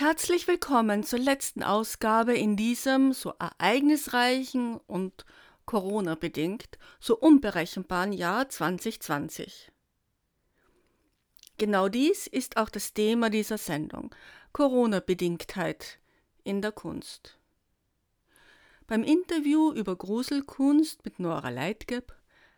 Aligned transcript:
herzlich 0.00 0.46
willkommen 0.46 1.02
zur 1.02 1.18
letzten 1.18 1.64
Ausgabe 1.64 2.32
in 2.32 2.56
diesem 2.56 3.12
so 3.12 3.34
ereignisreichen 3.40 4.76
und 4.86 5.26
Corona-bedingt 5.66 6.78
so 7.00 7.18
unberechenbaren 7.18 8.12
Jahr 8.12 8.48
2020. 8.48 9.72
Genau 11.56 11.88
dies 11.88 12.28
ist 12.28 12.58
auch 12.58 12.68
das 12.68 12.94
Thema 12.94 13.28
dieser 13.28 13.58
Sendung, 13.58 14.14
Corona-Bedingtheit 14.52 15.98
in 16.44 16.62
der 16.62 16.70
Kunst. 16.70 17.36
Beim 18.86 19.02
Interview 19.02 19.72
über 19.72 19.96
Gruselkunst 19.96 21.04
mit 21.04 21.18
Nora 21.18 21.48
Leitgeb, 21.48 22.14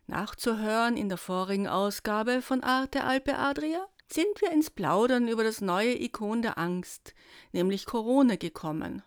nachzuhören 0.07 0.99
in 0.99 1.09
der 1.09 1.17
vorigen 1.17 1.69
Ausgabe 1.69 2.43
von 2.43 2.63
Arte 2.63 3.03
Alpe 3.03 3.39
Adria, 3.39 3.89
sind 4.13 4.41
wir 4.41 4.51
ins 4.51 4.71
Plaudern 4.71 5.29
über 5.29 5.45
das 5.45 5.61
neue 5.61 6.01
Ikon 6.01 6.43
der 6.43 6.59
Angst, 6.59 7.15
nämlich 7.53 7.87
Corona, 7.87 8.37
gekommen. 8.37 9.03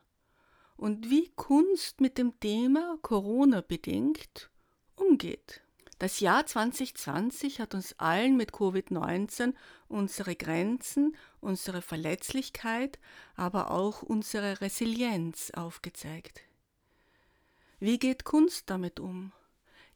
Und 0.75 1.09
wie 1.09 1.29
Kunst 1.35 2.01
mit 2.01 2.17
dem 2.17 2.39
Thema 2.39 2.97
Corona 3.01 3.61
bedingt 3.61 4.49
umgeht. 4.95 5.61
Das 5.99 6.19
Jahr 6.19 6.45
2020 6.45 7.61
hat 7.61 7.73
uns 7.75 7.97
allen 7.99 8.35
mit 8.35 8.51
Covid-19 8.51 9.53
unsere 9.87 10.35
Grenzen, 10.35 11.15
unsere 11.39 11.81
Verletzlichkeit, 11.81 12.99
aber 13.35 13.71
auch 13.71 14.01
unsere 14.01 14.59
Resilienz 14.59 15.51
aufgezeigt. 15.51 16.41
Wie 17.79 17.99
geht 17.99 18.25
Kunst 18.25 18.69
damit 18.69 18.99
um? 18.99 19.31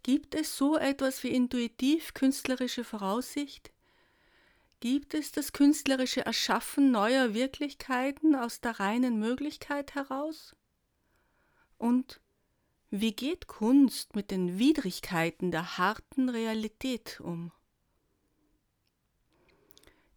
Gibt 0.04 0.36
es 0.36 0.56
so 0.56 0.78
etwas 0.78 1.24
wie 1.24 1.30
intuitiv 1.30 2.14
künstlerische 2.14 2.84
Voraussicht? 2.84 3.72
Gibt 4.80 5.16
es 5.16 5.32
das 5.32 5.54
künstlerische 5.54 6.26
Erschaffen 6.26 6.92
neuer 6.92 7.34
Wirklichkeiten 7.34 8.36
aus 8.36 8.62
der 8.62 8.80
reinen 8.80 9.18
Möglichkeit 9.18 9.96
heraus? 9.96 10.56
Und 11.80 12.22
wie 12.92 13.12
geht 13.12 13.48
Kunst 13.48 14.16
mit 14.16 14.30
den 14.30 14.60
Widrigkeiten 14.60 15.50
der 15.50 15.80
harten 15.80 16.30
Realität 16.30 17.20
um? 17.22 17.52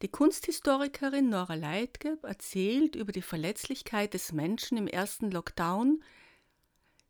Die 0.03 0.09
Kunsthistorikerin 0.09 1.31
Nora 1.31 1.55
Leitgeb 1.55 2.25
erzählt 2.25 2.97
über 2.97 3.13
die 3.13 3.23
Verletzlichkeit 3.23 4.15
des 4.15 4.33
Menschen 4.33 4.77
im 4.79 4.87
ersten 4.87 5.31
Lockdown, 5.31 6.03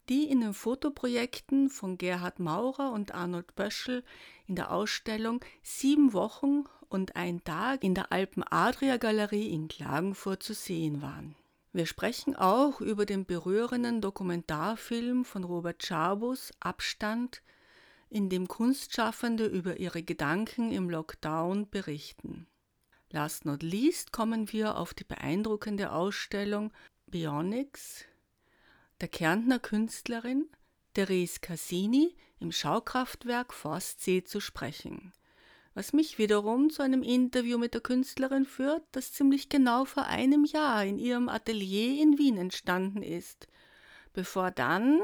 die 0.09 0.25
in 0.25 0.41
den 0.41 0.55
Fotoprojekten 0.55 1.69
von 1.69 1.98
Gerhard 1.98 2.39
Maurer 2.39 2.93
und 2.93 3.15
Arnold 3.15 3.55
Böschel 3.55 4.05
in 4.47 4.56
der 4.56 4.73
Ausstellung 4.73 5.45
Sieben 5.62 6.12
Wochen 6.12 6.65
und 6.91 7.16
ein 7.16 7.42
Tag 7.44 7.84
in 7.84 7.94
der 7.94 8.12
Alpen-Adria-Galerie 8.12 9.48
in 9.48 9.69
Klagenfurt 9.69 10.42
zu 10.42 10.55
sehen 10.55 11.00
waren. 11.00 11.36
Wir 11.72 11.86
sprechen 11.86 12.34
auch 12.34 12.80
über 12.80 13.06
den 13.06 13.24
berührenden 13.24 14.00
Dokumentarfilm 14.00 15.24
von 15.24 15.44
Robert 15.44 15.87
Schabus 15.87 16.53
Abstand, 16.59 17.42
in 18.10 18.28
dem 18.28 18.48
Kunstschaffende 18.48 19.47
über 19.47 19.78
ihre 19.78 20.03
Gedanken 20.03 20.72
im 20.72 20.91
Lockdown 20.91 21.70
berichten. 21.70 22.48
Last 23.10 23.44
not 23.44 23.62
least 23.62 24.12
kommen 24.12 24.53
wir 24.53 24.76
auf 24.76 24.92
die 24.92 25.04
beeindruckende 25.04 25.92
Ausstellung 25.92 26.72
Bionics 27.06 28.04
der 29.00 29.09
Kärntner 29.09 29.60
Künstlerin 29.60 30.48
Therese 30.94 31.38
Cassini 31.41 32.16
im 32.41 32.50
Schaukraftwerk 32.50 33.54
Forstsee 33.54 34.25
zu 34.25 34.41
sprechen 34.41 35.12
was 35.75 35.92
mich 35.92 36.19
wiederum 36.19 36.70
zu 36.70 36.82
einem 36.82 37.03
Interview 37.03 37.58
mit 37.58 37.75
der 37.75 37.81
Künstlerin 37.81 38.44
führt, 38.44 38.82
das 38.92 39.12
ziemlich 39.12 39.48
genau 39.48 39.84
vor 39.84 40.06
einem 40.06 40.44
Jahr 40.44 40.84
in 40.84 40.98
ihrem 40.98 41.28
Atelier 41.28 42.03
in 42.03 42.19
Wien 42.19 42.36
entstanden 42.36 43.03
ist, 43.03 43.47
bevor 44.12 44.50
dann 44.50 45.00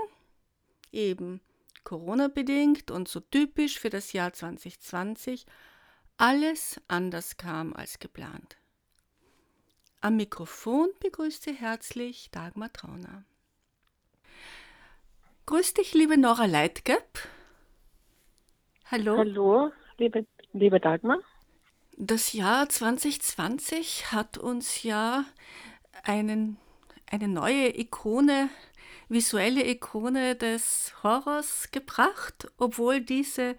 eben 0.93 1.41
Corona 1.85 2.29
bedingt 2.29 2.91
und 2.91 3.07
so 3.07 3.21
typisch 3.21 3.79
für 3.79 3.91
das 3.91 4.13
Jahr 4.13 4.33
2020 4.33 5.47
alles 6.17 6.81
anders 6.89 7.37
kam 7.37 7.73
als 7.75 7.99
geplant. 7.99 8.57
Am 10.01 10.17
Mikrofon 10.17 10.89
begrüßt 11.01 11.45
Sie 11.45 11.53
herzlich 11.53 12.31
Dagmar 12.31 12.73
Trauner. 12.73 13.25
Grüß 15.47 15.75
dich, 15.75 15.95
liebe 15.95 16.19
Nora 16.19 16.47
Leitgeb. 16.47 17.05
Hallo. 18.91 19.19
Hallo, 19.19 19.73
liebe 19.99 20.27
Liebe 20.59 20.81
Dagmar. 20.81 21.19
Das 21.99 22.33
Jahr 22.33 22.67
2020 22.67 24.11
hat 24.11 24.39
uns 24.39 24.83
ja 24.83 25.27
einen, 26.03 26.57
eine 27.11 27.29
neue 27.29 27.79
Ikone, 27.79 28.49
visuelle 29.11 29.69
Ikone 29.69 30.35
des 30.35 30.95
Horrors 31.03 31.71
gebracht, 31.73 32.51
obwohl 32.57 33.03
diese 33.03 33.55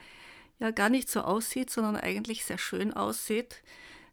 ja 0.58 0.72
gar 0.72 0.90
nicht 0.90 1.08
so 1.08 1.22
aussieht, 1.22 1.69
sondern 1.69 1.97
eigentlich 1.97 2.46
sehr 2.46 2.58
schön 2.58 2.91
aussieht, 2.94 3.62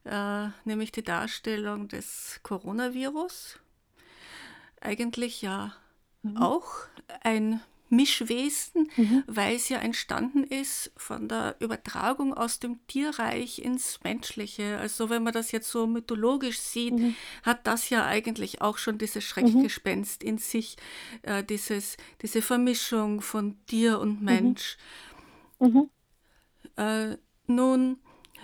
äh, 0.04 0.48
nämlich 0.66 0.92
die 0.92 1.02
Darstellung 1.02 1.88
des 1.88 2.40
Coronavirus. 2.42 3.60
Eigentlich 4.82 5.40
ja 5.40 5.74
mhm. 6.22 6.36
auch 6.36 6.68
ein 7.22 7.62
Mischwesen, 7.90 8.90
mhm. 8.96 9.24
weil 9.26 9.56
es 9.56 9.68
ja 9.68 9.78
entstanden 9.78 10.44
ist 10.44 10.90
von 10.96 11.28
der 11.28 11.56
Übertragung 11.60 12.34
aus 12.34 12.58
dem 12.58 12.84
Tierreich 12.86 13.58
ins 13.60 14.00
Menschliche. 14.02 14.78
Also 14.78 15.10
wenn 15.10 15.22
man 15.22 15.32
das 15.32 15.52
jetzt 15.52 15.70
so 15.70 15.86
mythologisch 15.86 16.58
sieht, 16.58 16.94
mhm. 16.94 17.14
hat 17.42 17.66
das 17.66 17.90
ja 17.90 18.06
eigentlich 18.06 18.62
auch 18.62 18.78
schon 18.78 18.98
dieses 18.98 19.24
Schreckgespenst 19.24 20.22
mhm. 20.22 20.28
in 20.28 20.38
sich, 20.38 20.76
äh, 21.22 21.44
dieses, 21.44 21.96
diese 22.22 22.42
Vermischung 22.42 23.20
von 23.20 23.56
Tier 23.66 24.00
und 24.00 24.20
mhm. 24.20 24.24
Mensch. 24.24 24.76
Mhm. 25.60 25.90
Äh, 26.76 27.16
nun, 27.46 27.98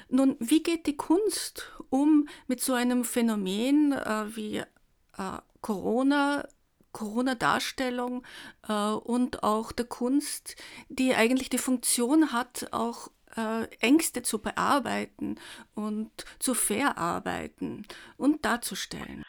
nun, 0.08 0.36
wie 0.38 0.62
geht 0.62 0.86
die 0.86 0.96
Kunst 0.96 1.72
um 1.88 2.28
mit 2.46 2.60
so 2.60 2.74
einem 2.74 3.04
Phänomen 3.04 3.92
äh, 3.92 4.36
wie 4.36 4.56
äh, 4.58 5.38
Corona? 5.60 6.46
Corona-Darstellung 6.92 8.22
äh, 8.68 8.92
und 8.92 9.42
auch 9.42 9.72
der 9.72 9.86
Kunst, 9.86 10.56
die 10.88 11.14
eigentlich 11.14 11.50
die 11.50 11.58
Funktion 11.58 12.32
hat, 12.32 12.68
auch 12.72 13.08
äh, 13.36 13.66
Ängste 13.80 14.22
zu 14.22 14.40
bearbeiten 14.40 15.36
und 15.74 16.10
zu 16.38 16.54
verarbeiten 16.54 17.86
und 18.16 18.44
darzustellen. 18.44 19.24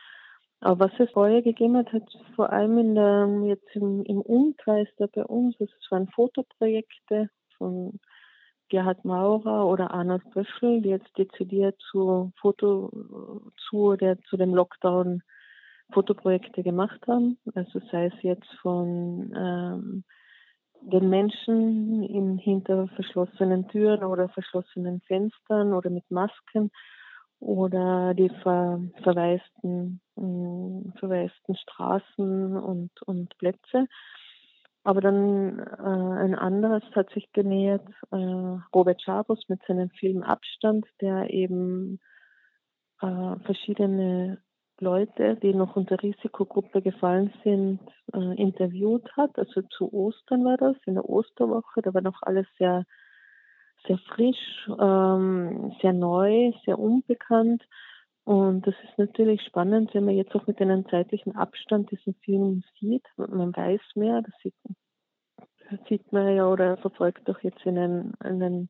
Aber 0.60 0.86
was 0.86 1.00
es 1.00 1.10
vorher 1.12 1.42
gegeben 1.42 1.76
hat, 1.78 1.88
vor 2.36 2.52
allem 2.52 2.78
in 2.78 2.96
der, 2.96 3.28
jetzt 3.46 3.76
im, 3.76 4.04
im 4.04 4.22
Umkreis 4.22 4.88
da 4.98 5.08
bei 5.08 5.24
uns, 5.26 5.56
das 5.58 5.70
waren 5.90 6.08
Fotoprojekte 6.10 7.30
von 7.58 8.00
Gerhard 8.70 9.04
Maurer 9.04 9.68
oder 9.68 9.92
Arnold 9.92 10.24
Böschel, 10.32 10.82
die 10.82 10.90
jetzt 10.90 11.18
dezidiert 11.18 11.76
zu 11.92 12.32
Foto 12.40 12.92
zu, 13.70 13.96
der, 13.98 14.20
zu 14.30 14.38
dem 14.38 14.54
Lockdown 14.54 15.24
Fotoprojekte 15.92 16.64
gemacht 16.64 17.00
haben. 17.08 17.38
Also 17.56 17.80
sei 17.92 18.08
es 18.08 18.24
jetzt 18.24 18.50
von 18.62 19.34
ähm, 19.36 20.04
den 20.82 21.10
Menschen 21.10 22.04
in, 22.04 22.38
hinter 22.38 22.88
verschlossenen 22.90 23.68
Türen 23.68 24.04
oder 24.04 24.30
verschlossenen 24.30 25.02
Fenstern 25.02 25.74
oder 25.74 25.90
mit 25.90 26.10
Masken 26.10 26.72
oder 27.40 28.14
die 28.14 28.30
ver, 28.44 28.82
verwaisten, 29.04 30.02
äh, 30.16 31.00
verwaisten 31.00 31.56
Straßen 31.56 32.58
und, 32.58 32.92
und 33.04 33.38
Plätze. 33.38 33.88
Aber 34.84 35.02
dann 35.02 35.60
äh, 35.60 36.24
ein 36.24 36.36
anderes 36.36 36.84
hat 36.96 37.12
sich 37.12 37.32
genähert, 37.34 37.88
äh, 38.12 38.16
Robert 38.74 39.02
Schabus 39.02 39.48
mit 39.48 39.62
seinem 39.68 39.90
Film 39.92 40.24
Abstand, 40.24 40.88
der 41.02 41.30
eben 41.30 42.00
äh, 43.02 43.36
verschiedene 43.46 44.42
Leute, 44.82 45.36
die 45.36 45.54
noch 45.54 45.76
unter 45.76 46.02
Risikogruppe 46.02 46.82
gefallen 46.82 47.32
sind, 47.44 47.80
äh, 48.14 48.42
interviewt 48.42 49.10
hat. 49.16 49.38
Also 49.38 49.62
zu 49.62 49.94
Ostern 49.94 50.44
war 50.44 50.58
das, 50.58 50.76
in 50.86 50.96
der 50.96 51.08
Osterwoche. 51.08 51.82
Da 51.82 51.94
war 51.94 52.02
noch 52.02 52.22
alles 52.24 52.48
sehr, 52.58 52.86
sehr 53.88 53.98
frisch, 54.00 54.70
ähm, 54.80 55.74
sehr 55.82 55.94
neu, 55.94 56.52
sehr 56.66 56.80
unbekannt. 56.80 57.64
Und 58.24 58.68
das 58.68 58.76
ist 58.84 58.98
natürlich 58.98 59.42
spannend, 59.44 59.94
wenn 59.94 60.06
man 60.06 60.16
jetzt 60.16 60.36
auch 60.36 60.48
mit 60.48 60.60
einem 60.62 60.88
zeitlichen 60.90 61.36
Abstand 61.36 61.92
diesen 61.92 62.16
Film 62.16 62.64
sieht. 62.80 63.06
Man 63.18 63.56
weiß 63.56 63.82
mehr, 63.96 64.22
das 64.22 64.34
sieht, 64.44 64.56
sieht 65.88 66.12
man 66.12 66.36
ja 66.36 66.48
oder 66.48 66.78
verfolgt 66.78 67.28
doch 67.30 67.40
jetzt 67.42 67.66
in 67.66 67.76
den, 67.76 68.14
in 68.24 68.40
den 68.40 68.70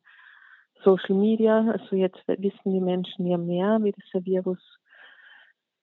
Social 0.84 1.16
Media. 1.16 1.72
Also 1.72 1.96
jetzt 1.96 2.22
wissen 2.28 2.74
die 2.74 2.82
Menschen 2.82 3.26
ja 3.28 3.38
mehr, 3.38 3.80
wie 3.82 3.92
dieser 3.92 4.26
Virus 4.26 4.60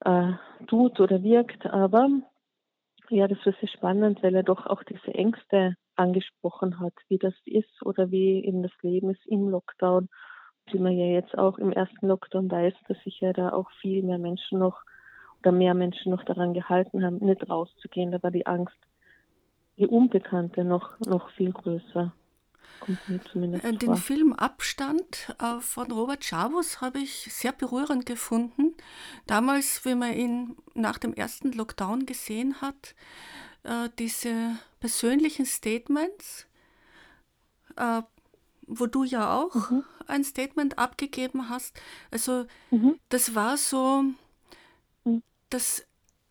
äh, 0.01 0.33
tut 0.67 1.01
oder 1.01 1.23
wirkt. 1.23 1.67
Aber 1.67 2.09
ja, 3.11 3.29
das 3.29 3.39
war 3.45 3.55
sehr 3.61 3.69
spannend, 3.69 4.23
weil 4.23 4.35
er 4.35 4.43
doch 4.43 4.67
auch 4.67 4.83
diese 4.85 5.15
Ängste 5.15 5.77
angesprochen 5.97 6.81
hat, 6.81 6.95
wie 7.09 7.19
das 7.19 7.35
ist 7.45 7.83
oder 7.85 8.11
wie 8.11 8.45
eben 8.45 8.63
das 8.63 8.73
Leben 8.83 9.11
ist 9.11 9.27
im 9.27 9.49
Lockdown 9.49 10.09
wie 10.73 10.79
man 10.79 10.97
ja 10.97 11.07
jetzt 11.07 11.37
auch 11.37 11.59
im 11.59 11.73
ersten 11.73 12.07
Lockdown 12.07 12.51
weiß, 12.51 12.75
dass 12.89 12.99
sich 13.05 13.21
ja 13.21 13.33
da 13.33 13.51
auch 13.51 13.71
viel 13.81 14.03
mehr 14.03 14.19
Menschen 14.19 14.59
noch 14.59 14.83
oder 15.41 15.53
mehr 15.53 15.75
Menschen 15.75 16.11
noch 16.11 16.25
daran 16.25 16.53
gehalten 16.53 17.05
haben, 17.05 17.19
nicht 17.19 17.49
rauszugehen. 17.49 18.11
Da 18.11 18.23
war 18.23 18.31
die 18.31 18.47
Angst, 18.47 18.77
die 19.77 19.87
Unbekannte 19.87 20.65
noch, 20.65 20.99
noch 21.01 21.31
viel 21.31 21.53
größer. 21.53 22.13
Den 22.87 23.81
vor. 23.81 23.97
Film 23.97 24.33
Abstand 24.33 25.35
äh, 25.39 25.61
von 25.61 25.91
Robert 25.91 26.25
Chavos 26.25 26.81
habe 26.81 27.01
ich 27.01 27.33
sehr 27.33 27.53
berührend 27.53 28.07
gefunden. 28.07 28.75
Damals, 29.27 29.85
wie 29.85 29.95
man 29.95 30.15
ihn 30.15 30.57
nach 30.75 30.99
dem 30.99 31.13
ersten 31.13 31.53
Lockdown 31.53 32.07
gesehen 32.07 32.61
hat, 32.61 32.95
äh, 33.65 33.89
diese 33.99 34.59
persönlichen 34.81 35.47
Statements, 35.47 36.47
wo 38.69 38.87
du 38.87 39.05
ja 39.05 39.35
auch 39.35 39.71
mhm. 39.71 39.85
ein 40.07 40.25
Statement 40.25 40.79
abgegeben 40.79 41.49
hast. 41.49 41.81
Also 42.11 42.47
mhm. 42.71 42.99
das 43.09 43.35
war 43.35 43.57
so, 43.57 44.05
mhm. 45.05 45.23
das 45.51 45.81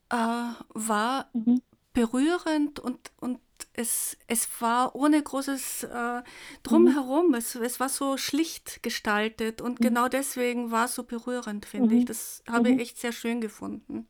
äh, 0.09 0.15
war 0.15 1.29
mhm. 1.33 1.61
berührend 1.93 2.79
und, 2.79 3.11
und 3.19 3.39
es, 3.73 4.17
es 4.27 4.61
war 4.61 4.95
ohne 4.95 5.21
großes 5.21 5.83
äh, 5.83 6.21
Drumherum. 6.63 7.33
Es, 7.33 7.55
es 7.55 7.79
war 7.79 7.89
so 7.89 8.17
schlicht 8.17 8.83
gestaltet 8.83 9.61
und 9.61 9.79
mhm. 9.79 9.83
genau 9.83 10.07
deswegen 10.07 10.71
war 10.71 10.85
es 10.85 10.95
so 10.95 11.03
berührend, 11.03 11.65
finde 11.65 11.95
ich. 11.95 12.05
Das 12.05 12.43
habe 12.49 12.69
ich 12.69 12.79
echt 12.79 12.97
sehr 12.97 13.11
schön 13.11 13.41
gefunden. 13.41 14.07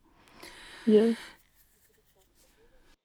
Ja. 0.86 1.04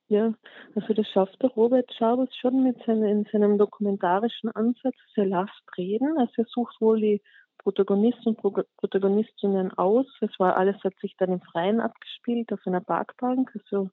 Ja, 0.09 0.35
also 0.75 0.93
das 0.93 1.09
schafft 1.09 1.41
der 1.43 1.49
Robert 1.51 1.91
Schabels 1.95 2.37
schon 2.37 2.63
mit 2.63 2.77
seinem, 2.85 3.05
in 3.05 3.25
seinem 3.33 3.57
dokumentarischen 3.57 4.51
Ansatz. 4.51 4.95
Er 5.17 5.25
lasst 5.25 5.63
reden, 5.79 6.19
also 6.19 6.33
er 6.37 6.45
sucht 6.51 6.79
wohl 6.83 7.01
die 7.01 7.23
Protagonisten 7.57 8.37
und 8.37 8.67
Protagonistinnen 8.77 9.73
aus. 9.79 10.07
Es 10.21 10.39
war 10.39 10.59
alles 10.59 10.77
hat 10.85 10.95
sich 11.01 11.15
dann 11.17 11.33
im 11.33 11.41
Freien 11.41 11.81
abgespielt 11.81 12.53
auf 12.53 12.61
einer 12.67 12.83
Parkbank, 12.83 13.53
also 13.55 13.91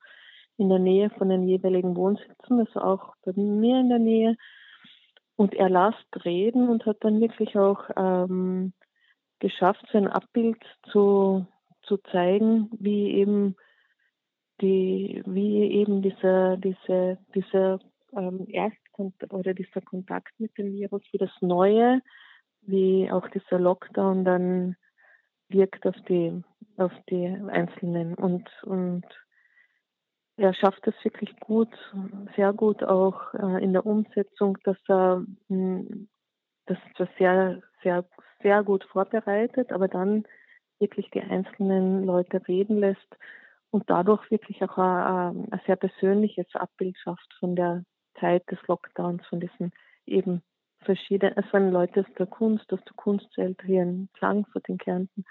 in 0.60 0.70
der 0.70 0.80
Nähe 0.80 1.10
von 1.12 1.30
den 1.30 1.48
jeweiligen 1.48 1.96
Wohnsitzen, 1.96 2.60
also 2.60 2.82
auch 2.82 3.16
bei 3.24 3.32
mir 3.34 3.80
in 3.80 3.90
der 3.90 4.00
Nähe. 4.00 4.36
Und 5.36 5.54
er 5.54 5.70
lasst 5.70 6.26
reden 6.26 6.68
und 6.68 6.86
hat 6.86 6.98
dann 7.02 7.22
wirklich 7.22 7.58
auch 7.58 7.90
ähm, 7.96 8.74
geschafft, 9.40 9.86
sein 9.92 10.08
Abbild 10.08 10.62
zu, 10.92 11.48
zu 11.84 11.98
zeigen, 12.12 12.70
wie 12.78 13.12
eben 13.14 13.56
die, 14.62 15.24
wie 15.26 15.64
eben 15.72 16.02
dieser, 16.02 16.58
diese, 16.58 17.18
dieser 17.34 17.80
ähm, 18.14 18.46
Erstkontakt 18.50 19.34
oder 19.34 19.54
dieser 19.54 19.80
Kontakt 19.82 20.38
mit 20.40 20.58
dem 20.58 20.74
Virus, 20.74 21.02
wie 21.12 21.18
das 21.18 21.32
Neue, 21.40 22.02
wie 22.62 23.10
auch 23.10 23.28
dieser 23.30 23.60
Lockdown 23.60 24.26
dann 24.26 24.76
wirkt 25.48 25.88
auf 25.88 25.96
die, 26.10 26.44
auf 26.78 26.92
die 27.10 27.28
Einzelnen 27.28 28.16
und, 28.16 28.50
und 28.64 29.06
er 30.40 30.54
schafft 30.54 30.88
es 30.88 30.96
wirklich 31.04 31.38
gut, 31.40 31.70
sehr 32.36 32.54
gut 32.54 32.84
auch 32.84 33.34
äh, 33.34 33.64
in 33.64 33.74
der 33.74 33.86
Umsetzung, 33.86 34.58
dass 34.64 34.78
er 34.88 35.26
hm, 35.48 36.08
das 36.66 36.78
sehr, 37.18 37.62
sehr, 37.84 38.06
sehr 38.42 38.64
gut 38.64 38.84
vorbereitet, 38.86 39.72
aber 39.72 39.88
dann 39.88 40.24
wirklich 40.80 41.10
die 41.12 41.22
einzelnen 41.22 42.06
Leute 42.06 42.48
reden 42.48 42.80
lässt 42.80 43.18
und 43.72 43.90
dadurch 43.90 44.30
wirklich 44.32 44.64
auch 44.64 44.78
ein, 44.78 45.52
ein 45.52 45.62
sehr 45.66 45.76
persönliches 45.76 46.48
Abbild 46.54 46.98
schafft 46.98 47.34
von 47.40 47.56
der 47.56 47.84
Zeit 48.20 48.50
des 48.50 48.60
Lockdowns, 48.68 49.26
von 49.28 49.40
diesen 49.40 49.72
eben 50.06 50.42
verschiedenen, 50.82 51.38
es 51.38 51.52
waren 51.52 51.72
Leute 51.72 52.02
aus 52.02 52.14
der 52.18 52.28
Kunst, 52.28 52.72
aus 52.72 52.84
der 52.86 52.96
Kunstzelt 52.96 53.62
hier 53.66 53.84
in 53.84 54.10
Klagenfurt 54.14 54.70
in 54.70 54.78
Kärnten, 54.78 55.26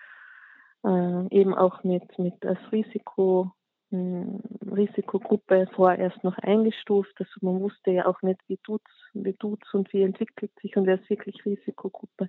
äh, 0.84 1.26
eben 1.34 1.54
auch 1.54 1.82
mit, 1.82 2.18
mit 2.18 2.44
als 2.44 2.60
Risiko, 2.72 3.52
Risikogruppe 3.90 5.66
vorerst 5.74 6.22
noch 6.22 6.36
eingestuft. 6.38 7.14
Also 7.18 7.32
man 7.40 7.60
wusste 7.60 7.90
ja 7.90 8.06
auch 8.06 8.20
nicht, 8.22 8.40
wie 8.48 8.58
tut's, 8.58 8.90
wie 9.14 9.34
tut's 9.34 9.72
und 9.72 9.92
wie 9.92 10.02
entwickelt 10.02 10.52
sich 10.60 10.76
und 10.76 10.86
wer 10.86 11.00
ist 11.00 11.08
wirklich 11.08 11.44
Risikogruppe. 11.44 12.28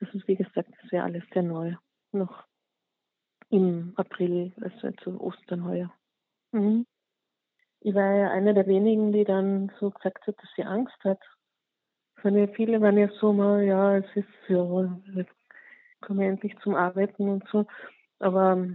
Also 0.00 0.20
wie 0.26 0.36
gesagt, 0.36 0.70
das 0.82 0.92
wäre 0.92 1.04
alles 1.04 1.24
sehr 1.32 1.42
neu 1.42 1.74
noch 2.12 2.44
im 3.50 3.92
April, 3.96 4.52
also 4.60 4.90
zu 5.02 5.20
Ostern 5.20 5.64
heuer. 5.64 5.92
Mhm. 6.52 6.86
Ich 7.80 7.94
war 7.94 8.14
ja 8.14 8.30
eine 8.30 8.54
der 8.54 8.66
wenigen, 8.66 9.12
die 9.12 9.24
dann 9.24 9.72
so 9.78 9.90
gesagt 9.90 10.26
hat, 10.26 10.36
dass 10.36 10.50
sie 10.56 10.64
Angst 10.64 10.98
hat. 11.04 11.20
Ja 12.24 12.46
viele 12.48 12.80
waren 12.80 12.98
ja 12.98 13.08
so 13.20 13.32
mal, 13.32 13.62
ja, 13.62 13.96
es 13.96 14.16
ist 14.16 14.26
ja, 14.48 14.98
jetzt 15.14 15.32
komme 16.00 16.24
ich 16.24 16.30
endlich 16.30 16.58
zum 16.58 16.74
Arbeiten 16.74 17.28
und 17.28 17.48
so. 17.48 17.66
Aber 18.18 18.66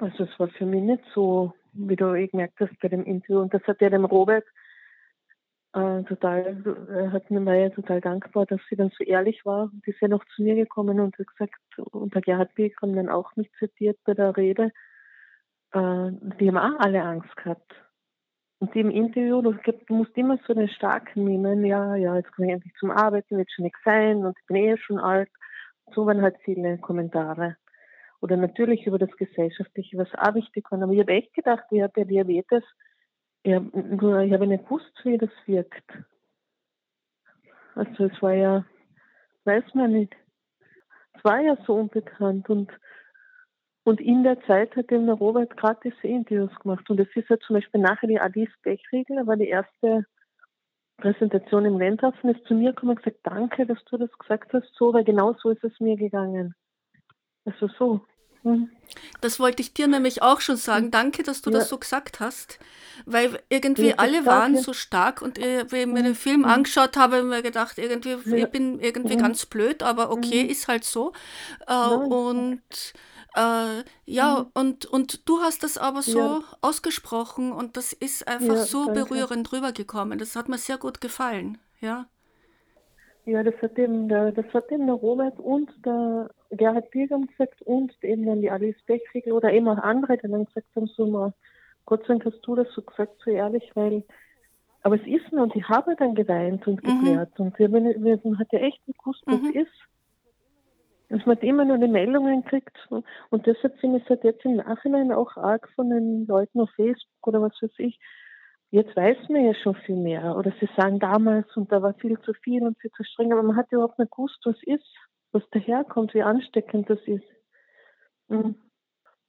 also 0.00 0.24
es 0.24 0.38
war 0.38 0.48
für 0.48 0.66
mich 0.66 0.82
nicht 0.82 1.04
so, 1.14 1.52
wie 1.72 1.96
du 1.96 2.12
gemerkt 2.28 2.58
hast 2.60 2.78
bei 2.80 2.88
dem 2.88 3.04
Interview. 3.04 3.40
Und 3.40 3.54
das 3.54 3.62
hat 3.64 3.80
ja 3.80 3.90
dem 3.90 4.04
Robert 4.04 4.44
äh, 5.72 6.02
total, 6.04 6.64
er 6.88 7.12
hat 7.12 7.30
mir 7.30 7.60
ja 7.60 7.70
total 7.70 8.00
dankbar, 8.00 8.46
dass 8.46 8.60
sie 8.68 8.76
dann 8.76 8.90
so 8.96 9.04
ehrlich 9.04 9.44
war. 9.44 9.70
Die 9.86 9.90
ist 9.90 10.00
ja 10.00 10.08
noch 10.08 10.24
zu 10.34 10.42
mir 10.42 10.56
gekommen 10.56 10.98
und 10.98 11.16
hat 11.18 11.26
gesagt, 11.26 11.54
und 11.92 12.14
der 12.14 12.22
Gerhard 12.22 12.54
Pilgrim 12.54 12.96
dann 12.96 13.08
auch 13.08 13.36
mich 13.36 13.50
zitiert 13.58 13.98
bei 14.04 14.14
der 14.14 14.36
Rede, 14.36 14.72
äh, 15.72 16.10
die 16.40 16.48
haben 16.48 16.58
auch 16.58 16.80
alle 16.80 17.02
Angst 17.02 17.36
gehabt. 17.36 17.72
Und 18.58 18.74
im 18.76 18.90
Interview, 18.90 19.40
du, 19.40 19.52
du 19.52 19.94
musst 19.94 20.16
immer 20.16 20.38
so 20.46 20.54
den 20.54 20.68
Starken 20.68 21.24
nehmen, 21.24 21.64
ja, 21.64 21.94
ja, 21.94 22.16
jetzt 22.16 22.32
komme 22.32 22.48
ich 22.48 22.54
endlich 22.54 22.74
zum 22.78 22.90
Arbeiten, 22.90 23.38
wird 23.38 23.50
schon 23.50 23.64
nichts 23.64 23.78
sein 23.84 24.24
und 24.24 24.36
ich 24.38 24.46
bin 24.46 24.56
eh 24.56 24.76
schon 24.76 24.98
alt. 24.98 25.30
So 25.94 26.04
waren 26.04 26.20
halt 26.20 26.36
viele 26.44 26.78
Kommentare. 26.78 27.56
Oder 28.20 28.36
natürlich 28.36 28.86
über 28.86 28.98
das 28.98 29.10
Gesellschaftliche, 29.16 29.96
was 29.96 30.08
auch 30.14 30.34
wichtig 30.34 30.70
war. 30.70 30.82
Aber 30.82 30.92
ich 30.92 31.00
habe 31.00 31.12
echt 31.12 31.32
gedacht, 31.34 31.64
ich 31.70 31.82
habe 31.82 32.00
ja 32.00 32.04
Diabetes, 32.04 32.64
nur 33.44 34.20
ich 34.20 34.32
habe 34.32 34.46
nicht 34.46 34.64
gewusst, 34.64 34.92
wie 35.04 35.16
das 35.16 35.30
wirkt. 35.46 35.90
Also 37.74 38.04
es 38.04 38.22
war 38.22 38.34
ja, 38.34 38.64
weiß 39.44 39.64
man 39.74 39.92
nicht. 39.92 40.14
Es 41.14 41.24
war 41.24 41.40
ja 41.40 41.56
so 41.66 41.74
unbekannt 41.74 42.48
und 42.50 42.70
und 43.82 44.00
in 44.00 44.22
der 44.22 44.40
Zeit 44.42 44.76
hat 44.76 44.92
eben 44.92 45.06
der 45.06 45.14
Robert 45.14 45.56
gerade 45.56 45.80
diese 45.84 46.06
Interviews 46.06 46.54
gemacht. 46.60 46.88
Und 46.90 47.00
es 47.00 47.08
ist 47.16 47.28
ja 47.30 47.38
zum 47.38 47.54
Beispiel 47.54 47.80
nachher 47.80 48.06
die 48.06 48.20
Alice 48.20 48.52
Bechriegel, 48.62 49.26
war 49.26 49.36
die 49.36 49.48
erste 49.48 50.04
Präsentation 50.98 51.64
im 51.64 51.78
Landhaufen, 51.78 52.30
ist 52.30 52.44
zu 52.46 52.54
mir 52.54 52.70
gekommen 52.70 52.90
und 52.90 53.02
gesagt, 53.02 53.20
danke, 53.22 53.66
dass 53.66 53.82
du 53.86 53.96
das 53.96 54.10
gesagt 54.18 54.52
hast, 54.52 54.68
so, 54.74 54.92
weil 54.92 55.04
genau 55.04 55.34
so 55.42 55.50
ist 55.50 55.64
es 55.64 55.80
mir 55.80 55.96
gegangen. 55.96 56.54
Also 57.46 57.68
so. 57.68 58.06
Das 59.20 59.38
wollte 59.38 59.62
ich 59.62 59.74
dir 59.74 59.86
nämlich 59.86 60.22
auch 60.22 60.40
schon 60.40 60.56
sagen. 60.56 60.90
Danke, 60.90 61.22
dass 61.22 61.42
du 61.42 61.50
ja. 61.50 61.58
das 61.58 61.68
so 61.68 61.78
gesagt 61.78 62.20
hast. 62.20 62.58
Weil 63.06 63.40
irgendwie 63.48 63.94
alle 63.94 64.26
waren 64.26 64.58
so 64.58 64.72
stark 64.72 65.22
und 65.22 65.38
ich, 65.38 65.72
wie 65.72 65.78
ich 65.78 65.86
mir 65.86 66.02
den 66.02 66.14
Film 66.14 66.40
mhm. 66.40 66.46
angeschaut 66.46 66.96
habe, 66.96 67.16
habe 67.16 67.26
ich 67.26 67.30
mir 67.30 67.42
gedacht, 67.42 67.78
irgendwie, 67.78 68.16
ich 68.36 68.46
bin 68.48 68.78
irgendwie 68.78 69.16
mhm. 69.16 69.22
ganz 69.22 69.46
blöd, 69.46 69.82
aber 69.82 70.10
okay, 70.10 70.44
mhm. 70.44 70.50
ist 70.50 70.68
halt 70.68 70.84
so. 70.84 71.12
Äh, 71.66 71.74
und 71.74 72.60
äh, 73.34 73.84
ja, 74.06 74.40
mhm. 74.40 74.50
und, 74.54 74.86
und 74.86 75.28
du 75.28 75.40
hast 75.40 75.62
das 75.62 75.78
aber 75.78 76.02
so 76.02 76.42
ausgesprochen 76.60 77.52
und 77.52 77.76
das 77.76 77.92
ist 77.92 78.26
einfach 78.28 78.58
so 78.58 78.86
danke. 78.86 79.04
berührend 79.04 79.50
rübergekommen. 79.52 80.18
Das 80.18 80.36
hat 80.36 80.48
mir 80.48 80.58
sehr 80.58 80.78
gut 80.78 81.00
gefallen. 81.00 81.58
Ja. 81.80 82.06
Ja, 83.30 83.44
das 83.44 83.54
hat 83.62 83.76
dem 83.78 84.08
der, 84.08 84.32
das 84.32 84.46
hat 84.52 84.72
dem 84.72 84.86
der 84.86 84.96
Robert 84.96 85.38
und 85.38 85.70
der 85.86 86.30
Gerhard 86.50 86.90
Pilgrim 86.90 87.28
gesagt 87.28 87.62
und 87.62 87.92
eben 88.02 88.26
dann 88.26 88.40
die 88.40 88.50
Alice 88.50 88.82
Bechriegel 88.86 89.32
oder 89.32 89.52
eben 89.52 89.68
auch 89.68 89.78
andere, 89.78 90.16
die 90.16 90.28
dann 90.28 90.46
gesagt 90.46 90.66
haben, 90.74 90.88
so 90.88 91.06
mal, 91.06 91.32
Gott 91.86 92.00
sei 92.00 92.08
Dank 92.08 92.24
hast 92.24 92.40
du 92.42 92.56
das 92.56 92.66
so 92.74 92.82
gesagt, 92.82 93.12
so 93.24 93.30
ehrlich, 93.30 93.70
weil 93.74 94.02
aber 94.82 94.96
es 94.96 95.06
ist 95.06 95.30
mir 95.30 95.42
und 95.42 95.54
ich 95.54 95.68
habe 95.68 95.94
dann 95.94 96.16
geweint 96.16 96.66
und 96.66 96.82
mhm. 96.82 96.88
geklärt 96.88 97.38
mhm. 97.38 97.46
und 97.46 97.58
wir, 97.60 97.72
wir, 97.72 98.20
man 98.24 98.38
hat 98.40 98.48
ja 98.50 98.58
echt 98.58 98.80
gewusst, 98.98 99.22
was 99.26 99.40
mhm. 99.40 99.52
ist. 99.52 99.88
Dass 101.08 101.24
man 101.24 101.38
immer 101.38 101.64
nur 101.64 101.78
die 101.78 101.86
Meldungen 101.86 102.44
kriegt 102.44 102.76
und 102.88 103.46
deshalb 103.46 103.78
finde 103.78 103.98
ich 103.98 104.02
es 104.04 104.10
halt 104.10 104.24
jetzt 104.24 104.44
im 104.44 104.56
Nachhinein 104.56 105.12
auch 105.12 105.36
arg 105.36 105.68
von 105.76 105.88
den 105.90 106.26
Leuten 106.26 106.58
auf 106.60 106.70
Facebook 106.70 107.28
oder 107.28 107.40
was 107.42 107.52
weiß 107.62 107.78
ich, 107.78 108.00
Jetzt 108.70 108.94
weiß 108.94 109.28
man 109.28 109.44
ja 109.44 109.54
schon 109.54 109.74
viel 109.74 109.96
mehr. 109.96 110.36
Oder 110.36 110.52
sie 110.60 110.68
sagen 110.76 111.00
damals 111.00 111.56
und 111.56 111.72
da 111.72 111.82
war 111.82 111.94
viel 111.94 112.20
zu 112.20 112.32
viel 112.34 112.62
und 112.62 112.78
viel 112.78 112.92
zu 112.92 113.02
streng, 113.02 113.32
aber 113.32 113.42
man 113.42 113.56
hat 113.56 113.72
überhaupt 113.72 113.98
nicht 113.98 114.12
gewusst, 114.12 114.38
was 114.44 114.62
ist, 114.62 114.94
was 115.32 115.42
daherkommt, 115.50 116.14
wie 116.14 116.22
ansteckend 116.22 116.88
das 116.88 117.00
ist. 117.06 117.24
Mhm. 118.28 118.54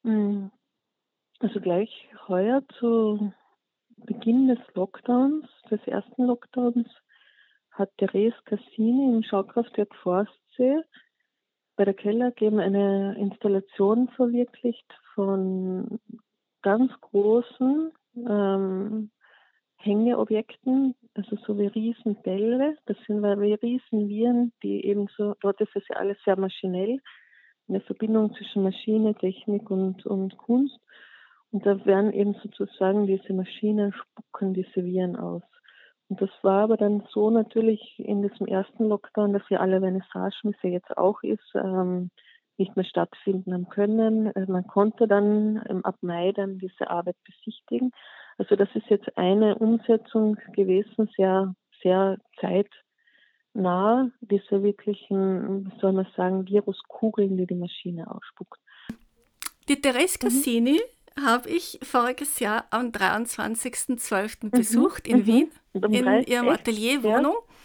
Mhm. 0.04 0.52
Also 1.40 1.60
gleich 1.60 2.10
heuer 2.28 2.62
zu 2.78 3.34
Beginn 3.98 4.48
des 4.48 4.60
Lockdowns, 4.76 5.48
des 5.72 5.82
ersten 5.88 6.26
Lockdowns, 6.26 6.88
hat 7.72 7.90
Therese 7.98 8.38
Cassini 8.46 9.16
im 9.16 9.24
Schaukraftwerk 9.24 9.96
Forstsee 9.96 10.82
bei 11.76 11.86
der 11.86 11.94
Keller 11.96 12.28
AG 12.28 12.42
eine 12.42 13.16
Installation 13.18 14.10
verwirklicht 14.10 14.86
von 15.16 16.00
ganz 16.62 16.92
großen 17.02 17.92
ähm, 18.16 19.12
Hängeobjekten, 19.84 20.96
also 21.16 21.36
so 21.46 21.58
wie 21.58 21.68
Riesenbälle. 21.68 22.78
Das 22.86 22.98
sind 23.08 23.22
wie 23.24 23.54
Riesenviren, 23.54 24.54
die 24.64 24.86
eben 24.86 25.08
so, 25.18 25.36
dort 25.42 25.60
ist 25.62 25.76
es 25.76 25.88
ja 25.90 25.98
alles 25.98 26.18
sehr 26.24 26.38
maschinell, 26.38 27.00
eine 27.68 27.82
Verbindung 27.82 28.34
zwischen 28.36 28.64
Maschine, 28.64 29.16
Technik 29.16 29.70
und, 29.70 30.06
und 30.06 30.38
Kunst. 30.38 30.80
Und 31.52 31.66
da 31.66 31.86
werden 31.86 32.14
eben 32.14 32.34
sozusagen 32.36 33.08
diese 33.08 33.34
Maschinen 33.34 33.94
spucken 33.94 34.54
diese 34.54 34.86
Viren 34.86 35.16
aus. 35.18 35.44
Und 36.10 36.22
das 36.22 36.30
war 36.42 36.64
aber 36.64 36.78
dann 36.78 37.04
so 37.10 37.30
natürlich 37.30 37.96
in 37.98 38.22
diesem 38.22 38.48
ersten 38.48 38.86
Lockdown, 38.86 39.34
dass 39.34 39.50
wir 39.50 39.62
alle 39.62 39.80
Vernissagen, 39.80 40.32
wie 40.44 40.50
es 40.50 40.62
ja 40.64 40.70
jetzt 40.70 40.98
auch 40.98 41.24
ist, 41.24 41.56
ähm, 41.56 42.10
nicht 42.58 42.76
mehr 42.76 42.86
stattfinden 42.86 43.54
haben 43.54 43.70
können. 43.70 44.32
Also 44.36 44.52
man 44.52 44.68
konnte 44.68 45.08
dann 45.08 45.62
ähm, 45.70 45.86
ab 45.86 45.96
Mai 46.02 46.32
dann 46.34 46.58
diese 46.58 46.90
Arbeit 46.90 47.16
besichtigen. 47.26 47.92
Also 48.38 48.56
das 48.56 48.70
ist 48.74 48.90
jetzt 48.90 49.18
eine 49.18 49.58
Umsetzung 49.58 50.38
gewesen, 50.54 51.10
sehr, 51.16 51.54
sehr 51.84 52.18
zeitnah, 52.40 54.10
diese 54.22 54.64
wirklichen, 54.64 55.66
wie 55.66 55.80
soll 55.80 55.94
man 55.94 56.08
sagen, 56.16 56.48
Viruskugeln, 56.48 57.38
die 57.38 57.46
die 57.46 57.56
Maschine 57.56 58.10
ausspuckt. 58.10 58.60
Die 59.70 59.80
Therese 59.80 60.18
mhm. 60.22 60.28
Cassini 60.28 60.82
mhm. 61.16 61.26
habe 61.26 61.50
ich 61.50 61.80
voriges 61.84 62.40
Jahr 62.40 62.66
am 62.72 62.88
23.12. 62.88 64.46
Mhm. 64.46 64.52
besucht 64.52 65.08
in 65.08 65.20
mhm. 65.20 65.26
Wien, 65.28 65.52
in 65.74 66.24
ihrem 66.24 66.50
Atelierwohnung. 66.50 67.36
Ja. 67.36 67.56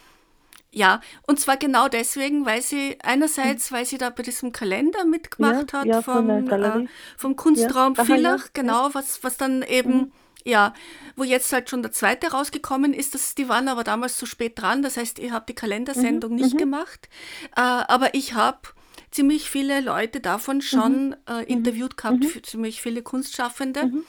Ja, 0.71 1.01
und 1.25 1.39
zwar 1.39 1.57
genau 1.57 1.87
deswegen, 1.87 2.45
weil 2.45 2.61
sie 2.61 2.97
einerseits, 3.01 3.71
weil 3.71 3.85
sie 3.85 3.97
da 3.97 4.09
bei 4.09 4.21
diesem 4.21 4.51
Kalender 4.51 5.05
mitgemacht 5.05 5.71
ja, 5.71 5.79
hat 5.79 5.85
ja, 5.87 6.01
vom, 6.01 6.29
äh, 6.29 6.87
vom 7.17 7.35
Kunstraum 7.35 7.93
ja, 7.95 8.03
Villach, 8.03 8.49
genau, 8.53 8.89
was, 8.93 9.23
was 9.23 9.37
dann 9.37 9.63
eben 9.63 9.93
mhm. 9.93 10.11
Ja, 10.47 10.73
wo 11.17 11.25
jetzt 11.25 11.51
halt 11.51 11.69
schon 11.69 11.81
der 11.81 11.91
zweite 11.91 12.31
rausgekommen 12.31 12.93
ist, 12.93 13.13
das, 13.13 13.35
die 13.35 13.49
waren 13.49 13.67
aber 13.67 13.83
damals 13.83 14.15
zu 14.15 14.25
spät 14.25 14.61
dran. 14.61 14.81
Das 14.81 14.95
heißt, 14.95 15.19
ihr 15.19 15.33
habt 15.33 15.49
die 15.49 15.55
Kalendersendung 15.55 16.31
mhm. 16.31 16.37
nicht 16.37 16.53
mhm. 16.53 16.59
gemacht. 16.59 17.09
Äh, 17.57 17.61
aber 17.61 18.13
ich 18.13 18.33
habe 18.33 18.59
ziemlich 19.11 19.49
viele 19.49 19.81
Leute 19.81 20.21
davon 20.21 20.61
schon 20.61 21.09
mhm. 21.09 21.15
äh, 21.27 21.43
interviewt 21.43 21.97
gehabt, 21.97 22.19
mhm. 22.19 22.43
ziemlich 22.43 22.81
viele 22.81 23.01
Kunstschaffende. 23.01 23.87
Mhm. 23.87 24.03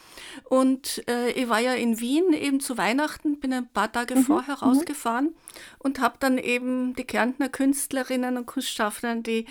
Und 0.44 1.02
äh, 1.08 1.30
ich 1.32 1.48
war 1.48 1.58
ja 1.58 1.74
in 1.74 1.98
Wien 1.98 2.32
eben 2.32 2.60
zu 2.60 2.78
Weihnachten, 2.78 3.40
bin 3.40 3.52
ein 3.52 3.68
paar 3.68 3.90
Tage 3.90 4.14
mhm. 4.14 4.24
vorher 4.24 4.56
rausgefahren 4.56 5.34
und 5.78 5.98
habe 5.98 6.18
dann 6.20 6.38
eben 6.38 6.94
die 6.94 7.04
Kärntner 7.04 7.48
Künstlerinnen 7.48 8.36
und 8.36 8.46
Kunstschaffenden, 8.46 9.24
die 9.24 9.46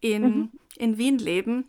in, 0.00 0.50
in 0.76 0.98
Wien 0.98 1.18
leben, 1.18 1.68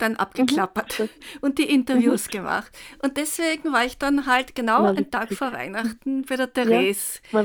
dann 0.00 0.16
abgeklappert 0.16 0.98
mhm. 0.98 1.08
und 1.40 1.58
die 1.58 1.70
Interviews 1.70 2.26
mhm. 2.26 2.30
gemacht. 2.30 2.72
Und 3.02 3.16
deswegen 3.16 3.72
war 3.72 3.84
ich 3.84 3.98
dann 3.98 4.26
halt 4.26 4.54
genau 4.54 4.84
einen 4.84 5.10
Tag 5.10 5.32
vor 5.32 5.52
Weihnachten 5.52 6.24
bei 6.28 6.36
der 6.36 6.52
Therese. 6.52 7.20
Ja, 7.32 7.44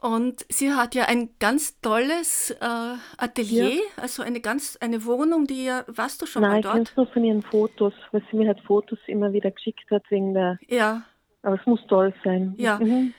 und 0.00 0.46
sie 0.48 0.72
hat 0.72 0.94
ja 0.94 1.06
ein 1.06 1.30
ganz 1.40 1.80
tolles 1.80 2.50
äh, 2.50 2.94
Atelier, 3.16 3.70
ja. 3.70 3.80
also 3.96 4.22
eine 4.22 4.40
ganz 4.40 4.76
eine 4.80 5.04
Wohnung, 5.04 5.46
die 5.46 5.64
ja, 5.64 5.84
warst 5.88 6.22
du 6.22 6.26
schon 6.26 6.42
Nein, 6.42 6.50
mal 6.52 6.60
dort? 6.60 6.74
Nein, 6.74 6.82
ich 6.84 6.96
nur 6.96 7.06
von 7.08 7.24
ihren 7.24 7.42
Fotos, 7.42 7.92
weil 8.12 8.22
sie 8.30 8.36
mir 8.36 8.48
halt 8.48 8.60
Fotos 8.60 8.98
immer 9.06 9.32
wieder 9.32 9.50
geschickt 9.50 9.90
hat 9.90 10.04
wegen 10.10 10.34
der. 10.34 10.58
Ja. 10.68 11.02
Aber 11.42 11.58
es 11.58 11.66
muss 11.66 11.80
toll 11.88 12.14
sein. 12.24 12.54
Ja. 12.56 12.78
Mhm. 12.78 13.14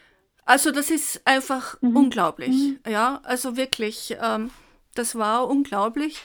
Also 0.45 0.71
das 0.71 0.89
ist 0.89 1.21
einfach 1.25 1.81
mhm. 1.81 1.97
unglaublich. 1.97 2.55
Mhm. 2.55 2.79
Ja, 2.89 3.19
also 3.23 3.57
wirklich, 3.57 4.15
ähm, 4.23 4.49
das 4.95 5.17
war 5.17 5.49
unglaublich. 5.49 6.21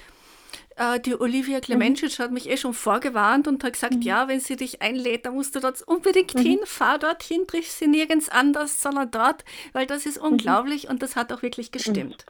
Äh, 0.76 1.00
die 1.00 1.18
Olivia 1.18 1.60
Klemencic 1.60 2.18
mhm. 2.18 2.22
hat 2.22 2.32
mich 2.32 2.48
eh 2.48 2.56
schon 2.56 2.74
vorgewarnt 2.74 3.48
und 3.48 3.62
hat 3.64 3.74
gesagt, 3.74 3.94
mhm. 3.94 4.02
ja, 4.02 4.28
wenn 4.28 4.40
sie 4.40 4.56
dich 4.56 4.82
einlädt, 4.82 5.26
dann 5.26 5.34
musst 5.34 5.54
du 5.54 5.60
dort 5.60 5.82
unbedingt 5.82 6.34
mhm. 6.34 6.40
hin, 6.40 6.58
fahr 6.64 6.98
dorthin, 6.98 7.46
triff 7.46 7.70
sie 7.70 7.86
nirgends 7.86 8.28
anders, 8.28 8.80
sondern 8.80 9.10
dort, 9.10 9.44
weil 9.72 9.86
das 9.86 10.06
ist 10.06 10.18
mhm. 10.18 10.32
unglaublich 10.32 10.88
und 10.88 11.02
das 11.02 11.16
hat 11.16 11.32
auch 11.32 11.42
wirklich 11.42 11.72
gestimmt. 11.72 12.24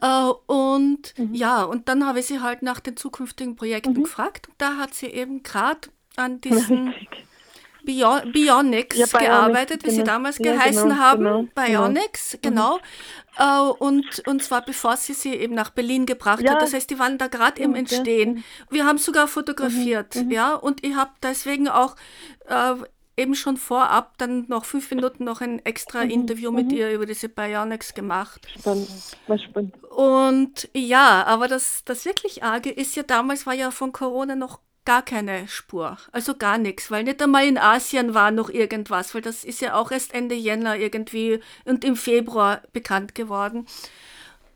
Äh, 0.00 0.32
und 0.46 1.14
mhm. 1.16 1.34
ja, 1.34 1.62
und 1.62 1.88
dann 1.88 2.06
habe 2.06 2.20
ich 2.20 2.26
sie 2.26 2.40
halt 2.40 2.62
nach 2.62 2.80
den 2.80 2.96
zukünftigen 2.96 3.56
Projekten 3.56 3.92
mhm. 3.92 4.04
gefragt. 4.04 4.48
Da 4.58 4.76
hat 4.76 4.94
sie 4.94 5.06
eben 5.06 5.42
gerade 5.42 5.88
an 6.16 6.40
diesen 6.42 6.94
Bion 7.88 8.32
Bionics 8.32 8.98
ja, 8.98 9.06
gearbeitet, 9.06 9.82
wie 9.82 9.88
genau. 9.88 9.98
sie 9.98 10.04
damals 10.04 10.38
ja, 10.38 10.52
geheißen 10.52 10.90
genau, 10.90 11.00
haben. 11.00 11.24
Genau, 11.24 11.44
Bionics, 11.54 12.36
genau. 12.42 12.76
Mhm. 12.76 12.80
genau. 13.38 13.72
und, 13.78 14.22
und 14.26 14.42
zwar 14.42 14.62
bevor 14.62 14.98
sie 14.98 15.14
sie 15.14 15.32
eben 15.32 15.54
nach 15.54 15.70
Berlin 15.70 16.04
gebracht 16.04 16.42
ja. 16.42 16.52
hat. 16.52 16.60
Das 16.60 16.74
heißt, 16.74 16.90
die 16.90 16.98
waren 16.98 17.16
da 17.16 17.28
gerade 17.28 17.62
im 17.62 17.74
Entstehen. 17.74 18.44
Wir 18.68 18.84
haben 18.84 18.98
sogar 18.98 19.26
fotografiert, 19.26 20.16
mhm. 20.16 20.24
mhm. 20.24 20.30
ja. 20.32 20.54
Und 20.54 20.84
ich 20.84 20.96
habe 20.96 21.12
deswegen 21.22 21.68
auch 21.68 21.96
äh, 22.46 22.74
eben 23.16 23.34
schon 23.34 23.56
vorab 23.56 24.18
dann 24.18 24.44
noch 24.48 24.66
fünf 24.66 24.90
Minuten 24.90 25.24
noch 25.24 25.40
ein 25.40 25.64
extra 25.64 26.04
mhm. 26.04 26.10
Interview 26.10 26.50
mit 26.50 26.66
mhm. 26.66 26.76
ihr 26.76 26.92
über 26.92 27.06
diese 27.06 27.30
Bionics 27.30 27.94
gemacht. 27.94 28.46
Spannend. 28.58 29.72
Und 29.88 30.68
ja, 30.74 31.24
aber 31.24 31.48
das, 31.48 31.84
das 31.86 32.04
wirklich 32.04 32.42
Arge 32.42 32.70
ist 32.70 32.96
ja, 32.96 33.02
damals 33.02 33.46
war 33.46 33.54
ja 33.54 33.70
von 33.70 33.92
Corona 33.92 34.36
noch 34.36 34.60
gar 34.88 35.02
keine 35.02 35.46
Spur, 35.48 35.98
also 36.12 36.34
gar 36.34 36.56
nichts, 36.56 36.90
weil 36.90 37.04
nicht 37.04 37.22
einmal 37.22 37.46
in 37.46 37.58
Asien 37.58 38.14
war 38.14 38.30
noch 38.30 38.48
irgendwas, 38.48 39.14
weil 39.14 39.20
das 39.20 39.44
ist 39.44 39.60
ja 39.60 39.74
auch 39.74 39.90
erst 39.90 40.14
Ende 40.14 40.34
Jänner 40.34 40.76
irgendwie 40.76 41.40
und 41.66 41.84
im 41.84 41.94
Februar 41.94 42.62
bekannt 42.72 43.14
geworden. 43.14 43.66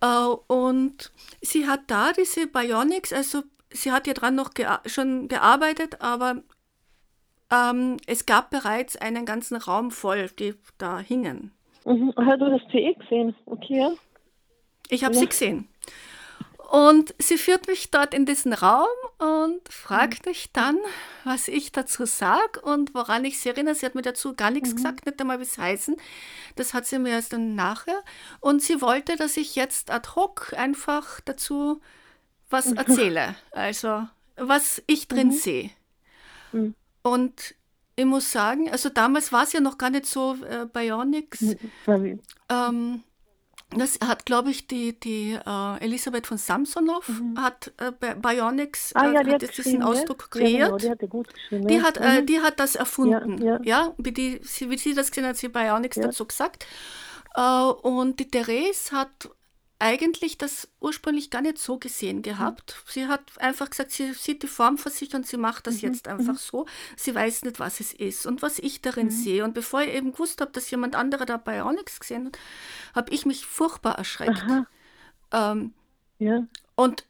Äh, 0.00 0.06
und 0.46 1.12
sie 1.42 1.66
hat 1.66 1.80
da 1.88 2.14
diese 2.14 2.46
Bionics, 2.46 3.12
also 3.12 3.42
sie 3.68 3.92
hat 3.92 4.06
ja 4.06 4.14
dran 4.14 4.34
noch 4.34 4.54
gea 4.54 4.80
schon 4.86 5.28
gearbeitet, 5.28 6.00
aber 6.00 6.36
ähm, 7.52 7.98
es 8.06 8.24
gab 8.24 8.48
bereits 8.48 8.96
einen 8.96 9.26
ganzen 9.26 9.58
Raum 9.58 9.90
voll, 9.90 10.30
die 10.38 10.54
da 10.78 10.98
hingen. 10.98 11.52
Mhm. 11.84 12.14
Hast 12.16 12.40
du 12.40 12.48
das 12.48 12.62
CE 12.70 12.94
gesehen? 12.94 13.34
Okay. 13.44 13.86
Ich 14.88 15.04
habe 15.04 15.12
ja. 15.12 15.20
sie 15.20 15.26
gesehen. 15.26 15.68
Und 16.72 17.14
sie 17.18 17.36
führt 17.36 17.68
mich 17.68 17.90
dort 17.90 18.14
in 18.14 18.24
diesen 18.24 18.54
Raum 18.54 18.86
und 19.18 19.60
fragt 19.68 20.24
mhm. 20.24 20.30
mich 20.30 20.52
dann, 20.54 20.78
was 21.22 21.46
ich 21.46 21.70
dazu 21.70 22.06
sage 22.06 22.62
und 22.62 22.94
woran 22.94 23.26
ich 23.26 23.38
sie 23.38 23.50
erinnere. 23.50 23.74
Sie 23.74 23.84
hat 23.84 23.94
mir 23.94 24.00
dazu 24.00 24.32
gar 24.32 24.50
nichts 24.50 24.70
mhm. 24.70 24.76
gesagt, 24.76 25.04
nicht 25.04 25.20
einmal 25.20 25.38
wie 25.38 25.42
es 25.42 25.58
heißen. 25.58 25.96
Das 26.56 26.72
hat 26.72 26.86
sie 26.86 26.98
mir 26.98 27.10
erst 27.10 27.34
dann 27.34 27.54
nachher. 27.54 28.02
Und 28.40 28.62
sie 28.62 28.80
wollte, 28.80 29.16
dass 29.16 29.36
ich 29.36 29.54
jetzt 29.54 29.90
ad 29.90 30.08
hoc 30.16 30.54
einfach 30.56 31.20
dazu 31.20 31.82
was 32.48 32.68
mhm. 32.68 32.78
erzähle. 32.78 33.34
Also, 33.50 34.08
was 34.36 34.82
ich 34.86 35.08
drin 35.08 35.28
mhm. 35.28 35.32
sehe. 35.32 35.70
Mhm. 36.52 36.74
Und 37.02 37.54
ich 37.96 38.06
muss 38.06 38.32
sagen, 38.32 38.70
also 38.70 38.88
damals 38.88 39.30
war 39.30 39.42
es 39.42 39.52
ja 39.52 39.60
noch 39.60 39.76
gar 39.76 39.90
nicht 39.90 40.06
so 40.06 40.38
äh, 40.48 40.64
Bionics. 40.64 41.44
Ähm, 42.48 43.04
das 43.76 43.98
hat, 44.04 44.26
glaube 44.26 44.50
ich, 44.50 44.66
die, 44.66 44.98
die 44.98 45.38
uh, 45.46 45.76
Elisabeth 45.80 46.26
von 46.26 46.38
Samsonov 46.38 47.08
mhm. 47.08 47.40
hat 47.40 47.72
äh, 47.78 48.14
Bionics, 48.14 48.92
ah, 48.94 49.10
ja, 49.10 49.20
äh, 49.20 49.32
hat 49.34 49.56
diesen 49.56 49.82
Ausdruck 49.82 50.30
kreiert. 50.30 50.82
Ja, 50.82 50.94
genau, 50.94 51.22
die, 51.50 51.60
hat 51.60 51.70
die, 51.70 51.82
hat, 51.82 51.96
äh, 51.96 52.00
mhm. 52.00 52.18
äh, 52.18 52.22
die 52.24 52.40
hat 52.40 52.60
das 52.60 52.74
erfunden. 52.76 53.42
Ja, 53.42 53.60
ja. 53.62 53.94
wie, 53.98 54.12
die, 54.12 54.40
sie, 54.42 54.70
wie 54.70 54.78
sie 54.78 54.94
das 54.94 55.10
gesehen 55.10 55.26
hat, 55.26 55.36
sie 55.36 55.48
Bionics 55.48 55.96
dazu 55.96 56.26
gesagt. 56.26 56.66
Uh, 57.34 57.72
und 57.80 58.20
die 58.20 58.28
Therese 58.28 58.92
hat 58.92 59.30
eigentlich 59.82 60.38
das 60.38 60.68
ursprünglich 60.78 61.28
gar 61.28 61.42
nicht 61.42 61.58
so 61.58 61.76
gesehen 61.76 62.18
mhm. 62.18 62.22
gehabt. 62.22 62.76
Mhm. 62.76 62.90
Sie 62.92 63.06
hat 63.08 63.20
einfach 63.38 63.68
gesagt, 63.68 63.90
sie 63.90 64.12
sieht 64.12 64.44
die 64.44 64.46
Form 64.46 64.78
vor 64.78 64.92
sich 64.92 65.12
und 65.14 65.26
sie 65.26 65.36
macht 65.36 65.66
das 65.66 65.82
mhm. 65.82 65.88
jetzt 65.88 66.06
einfach 66.06 66.34
mhm. 66.34 66.38
so. 66.38 66.66
Sie 66.96 67.12
weiß 67.12 67.42
nicht, 67.42 67.58
was 67.58 67.80
es 67.80 67.92
ist 67.92 68.24
und 68.24 68.42
was 68.42 68.60
ich 68.60 68.80
darin 68.80 69.06
mhm. 69.06 69.10
sehe. 69.10 69.44
Und 69.44 69.54
bevor 69.54 69.82
ich 69.82 69.92
eben 69.92 70.12
gewusst 70.12 70.40
habe, 70.40 70.52
dass 70.52 70.70
jemand 70.70 70.94
anderer 70.94 71.26
dabei 71.26 71.64
auch 71.64 71.72
nichts 71.72 71.98
gesehen 71.98 72.26
hat, 72.26 72.38
habe 72.94 73.12
ich 73.12 73.26
mich 73.26 73.44
furchtbar 73.44 73.98
erschreckt. 73.98 74.44
Ähm, 75.32 75.74
ja. 76.18 76.46
Und 76.76 77.04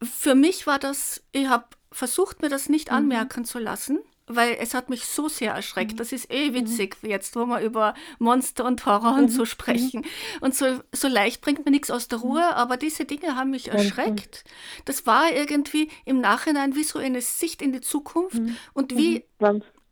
für 0.00 0.36
mich 0.36 0.68
war 0.68 0.78
das, 0.78 1.24
ich 1.32 1.48
habe 1.48 1.66
versucht, 1.90 2.42
mir 2.42 2.48
das 2.48 2.68
nicht 2.68 2.90
mhm. 2.90 2.96
anmerken 2.96 3.44
zu 3.44 3.58
lassen 3.58 3.98
weil 4.26 4.56
es 4.60 4.74
hat 4.74 4.90
mich 4.90 5.04
so 5.04 5.28
sehr 5.28 5.52
erschreckt. 5.52 5.92
Mhm. 5.92 5.96
Das 5.96 6.12
ist 6.12 6.30
eh 6.32 6.54
witzig 6.54 6.96
mhm. 7.02 7.10
jetzt, 7.10 7.36
wo 7.36 7.46
wir 7.46 7.60
über 7.60 7.94
Monster 8.18 8.64
und 8.64 8.84
Horror 8.86 9.14
und 9.14 9.28
so 9.28 9.42
mhm. 9.42 9.46
sprechen. 9.46 10.06
Und 10.40 10.54
so, 10.54 10.80
so 10.92 11.08
leicht 11.08 11.40
bringt 11.40 11.64
mir 11.64 11.70
nichts 11.70 11.90
aus 11.90 12.08
der 12.08 12.20
Ruhe, 12.20 12.54
aber 12.56 12.76
diese 12.76 13.04
Dinge 13.04 13.36
haben 13.36 13.50
mich 13.50 13.68
erschreckt. 13.68 14.44
Das 14.84 15.06
war 15.06 15.32
irgendwie 15.32 15.88
im 16.04 16.20
Nachhinein 16.20 16.74
wie 16.74 16.84
so 16.84 16.98
eine 16.98 17.20
Sicht 17.20 17.62
in 17.62 17.72
die 17.72 17.80
Zukunft 17.80 18.40
und 18.72 18.96
wie, 18.96 19.24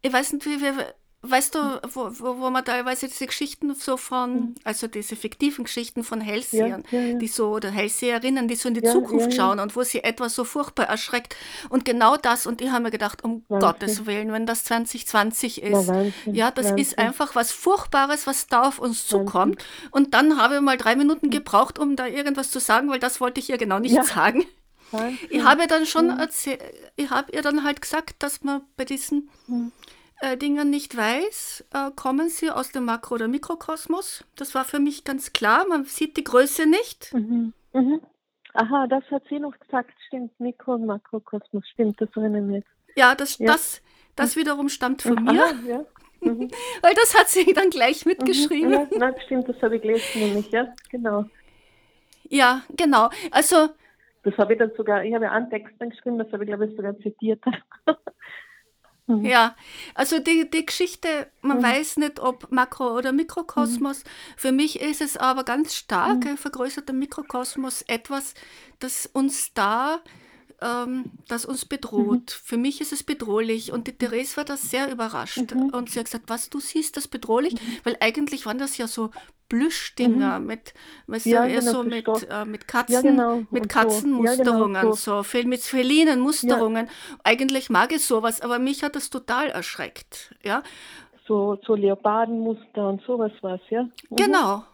ich 0.03 0.13
weiß 0.13 0.33
nicht, 0.35 0.47
wie 0.47 0.61
wir 0.61 0.95
weißt 1.23 1.55
du, 1.55 1.59
wo, 1.93 2.11
wo, 2.19 2.39
wo 2.39 2.51
man 2.51 2.65
teilweise 2.65 3.07
diese 3.07 3.27
Geschichten 3.27 3.75
so 3.75 3.97
von, 3.99 4.55
also 4.65 4.87
diese 4.87 5.17
fiktiven 5.17 5.65
Geschichten 5.65 6.03
von 6.03 6.21
Hellsehern, 6.21 6.83
Ja, 6.91 6.99
ja, 6.99 7.07
ja. 7.09 7.19
die 7.19 7.29
so, 7.29 7.51
oder 7.51 7.71
Hellseherinnen, 7.71 8.49
die 8.49 8.55
so 8.57 8.69
in 8.69 8.75
die 8.75 8.83
Zukunft 8.83 9.35
schauen 9.35 9.61
und 9.61 9.77
wo 9.77 9.83
sie 9.83 10.03
etwas 10.03 10.35
so 10.35 10.45
furchtbar 10.45 10.87
erschreckt. 10.87 11.37
Und 11.69 11.85
genau 11.85 12.17
das, 12.17 12.47
und 12.47 12.63
ich 12.63 12.71
habe 12.71 12.85
mir 12.85 12.91
gedacht, 12.91 13.23
um 13.23 13.45
Wahnsinn. 13.49 13.69
Gottes 13.69 14.07
Willen, 14.07 14.33
wenn 14.33 14.47
das 14.47 14.65
2020 14.65 15.61
Na, 15.63 15.81
ist. 15.81 15.89
Wahnsinn, 15.89 16.35
Ja, 16.35 16.51
das 16.51 16.67
ist 16.67 16.73
Wahnsinn. 16.77 16.99
einfach 16.99 17.35
was 17.35 17.53
Furchtbares, 17.53 18.27
was 18.27 18.47
da 18.47 18.63
auf 18.69 18.79
uns 18.79 19.07
zukommt. 19.07 19.63
Und 19.91 20.15
dann 20.15 20.41
habe 20.41 20.55
ich 20.57 20.61
mal 20.63 20.77
drei 20.79 20.97
Minuten 20.97 21.31
gebraucht, 21.31 21.79
um 21.79 21.97
da 21.97 22.07
irgendwas 22.07 22.51
zu 22.51 22.61
sagen, 22.61 22.89
weil 22.91 22.99
das 22.99 23.21
wollte 23.21 23.41
ich 23.41 23.51
ihr 23.51 23.59
genau 23.59 23.79
nicht 23.79 24.03
sagen. 24.05 24.45
Ich 25.29 25.45
habe 25.45 25.63
ihr 25.63 25.69
dann 25.69 25.87
schon 25.87 26.11
erzählt, 26.19 26.61
ich 26.97 27.11
habe 27.11 27.31
ihr 27.33 27.43
dann 27.43 27.63
halt 27.63 27.81
gesagt, 27.81 28.15
dass 28.23 28.43
man 28.43 28.63
bei 28.77 28.85
diesen 28.85 29.29
Hm. 29.47 29.71
Äh, 30.21 30.37
Dingen 30.37 30.71
nicht 30.71 30.97
weiß, 30.97 31.65
äh, 31.73 31.91
kommen 31.97 32.29
sie 32.29 32.51
aus 32.51 32.73
dem 32.73 32.85
Makro- 32.85 33.15
oder 33.15 33.29
Mikrokosmos. 33.29 34.25
Das 34.37 34.55
war 34.55 34.65
für 34.65 34.79
mich 34.79 35.05
ganz 35.05 35.33
klar. 35.33 35.67
Man 35.69 35.85
sieht 35.85 36.17
die 36.17 36.25
Größe 36.25 36.67
nicht. 36.67 37.13
Mhm. 37.15 37.53
Mhm. 37.73 38.01
Aha, 38.55 38.87
das 38.89 39.05
hat 39.11 39.23
sie 39.29 39.39
noch 39.39 39.57
gesagt, 39.59 39.93
stimmt. 40.07 40.33
Mikro- 40.41 40.75
und 40.75 40.87
Makrokosmos, 40.87 41.67
stimmt, 41.69 42.01
das 42.01 42.09
erinnere 42.17 42.41
ich 42.43 42.47
mich. 42.49 42.65
Ja, 42.97 43.15
das, 43.15 43.39
Ja. 43.39 43.53
das, 43.53 43.81
das 44.17 44.37
wiederum 44.37 44.69
stammt 44.69 45.03
von 45.03 45.23
mir, 45.23 45.45
Aha, 45.45 45.55
ja. 45.67 45.85
Mhm. 46.21 46.51
weil 46.83 46.95
das 46.95 47.17
hat 47.17 47.29
sie 47.29 47.53
dann 47.53 47.71
gleich 47.71 48.05
mitgeschrieben. 48.05 48.73
Ja, 48.73 48.87
nein, 48.99 49.15
stimmt, 49.25 49.49
das 49.49 49.61
habe 49.63 49.77
ich 49.77 49.83
gelesen, 49.83 50.21
nämlich, 50.21 50.51
ja, 50.51 50.75
genau. 50.91 51.25
Ja, 52.29 52.63
genau. 52.77 53.11
Also 53.31 53.69
Das 54.25 54.37
habe 54.37 54.53
ich 54.55 54.59
dann 54.59 54.73
sogar, 54.77 55.05
ich 55.05 55.15
habe 55.15 55.25
ja 55.25 55.31
einen 55.33 55.49
Text 55.51 55.75
dann 55.79 55.91
geschrieben, 55.91 56.19
das 56.19 56.31
habe 56.33 56.45
ich, 56.45 56.49
glaube 56.49 56.67
ich, 56.67 56.77
sogar 56.77 56.99
zitiert. 56.99 57.43
Mhm. 59.11 59.25
Ja, 59.25 59.57
also 59.95 60.19
die, 60.21 60.49
die 60.49 60.65
Geschichte, 60.65 61.31
man 61.43 61.63
weiß 61.63 61.97
nicht, 61.97 62.21
ob 62.21 62.51
Makro- 62.51 62.97
oder 62.97 63.13
Mikrokosmos. 63.13 64.05
Für 64.37 64.53
mich 64.53 64.81
ist 64.81 65.01
es 65.01 65.17
aber 65.17 65.45
ganz 65.45 65.75
stark, 65.75 66.27
ein 66.27 66.37
vergrößerter 66.37 66.93
Mikrokosmos, 66.93 67.83
etwas, 67.83 68.35
das 68.79 69.07
uns 69.07 69.53
da, 69.53 70.01
ähm, 70.61 71.13
das 71.29 71.45
uns 71.45 71.65
bedroht. 71.65 72.31
Für 72.31 72.57
mich 72.57 72.81
ist 72.81 72.93
es 72.93 73.03
bedrohlich 73.03 73.73
und 73.73 73.87
die 73.87 73.93
Therese 73.97 74.37
war 74.37 74.45
da 74.45 74.57
sehr 74.57 74.91
überrascht 74.91 75.53
und 75.73 75.91
sie 75.91 75.99
hat 75.99 76.07
gesagt, 76.07 76.25
was, 76.29 76.51
du 76.51 76.61
siehst 76.61 76.97
das 76.97 77.09
bedrohlich? 77.09 77.55
Weil 77.85 77.97
eigentlich 78.01 78.47
waren 78.47 78.59
das 78.59 78.77
ja 78.79 78.87
so 78.87 79.11
Plüschdinger 79.49 80.39
mit, 80.39 80.75
weißt 81.09 81.27
Ja, 81.27 81.45
du, 81.45 81.51
eher 81.51 81.61
genau, 81.61 81.73
so 81.73 81.83
mit, 81.83 82.07
äh, 82.31 82.45
mit 82.45 82.69
Katzen, 82.69 82.95
Ja, 82.95 83.01
genau, 83.03 83.47
mit 83.51 83.65
so. 83.73 83.79
Ja, 84.19 84.37
Katzenmusterungen, 84.37 84.75
genau, 84.75 84.93
so, 84.95 85.25
mit 85.45 85.63
felinen 85.63 86.21
Musterungen. 86.21 86.89
Eigentlich 87.25 87.69
mag 87.71 87.93
ich 87.93 88.05
sowas, 88.05 88.41
aber 88.41 88.59
mich 88.59 88.83
hat 88.85 88.95
das 88.97 89.11
total 89.11 89.49
erschreckt. 89.49 90.35
Ja, 90.45 90.63
So, 91.27 91.59
so 91.67 91.75
Leopardenmuster 91.75 92.89
und 92.89 93.03
sowas 93.03 93.33
war 93.43 93.55
es, 93.55 93.61
ja? 93.71 93.83
Mhm. 93.83 94.17
genau, 94.17 94.65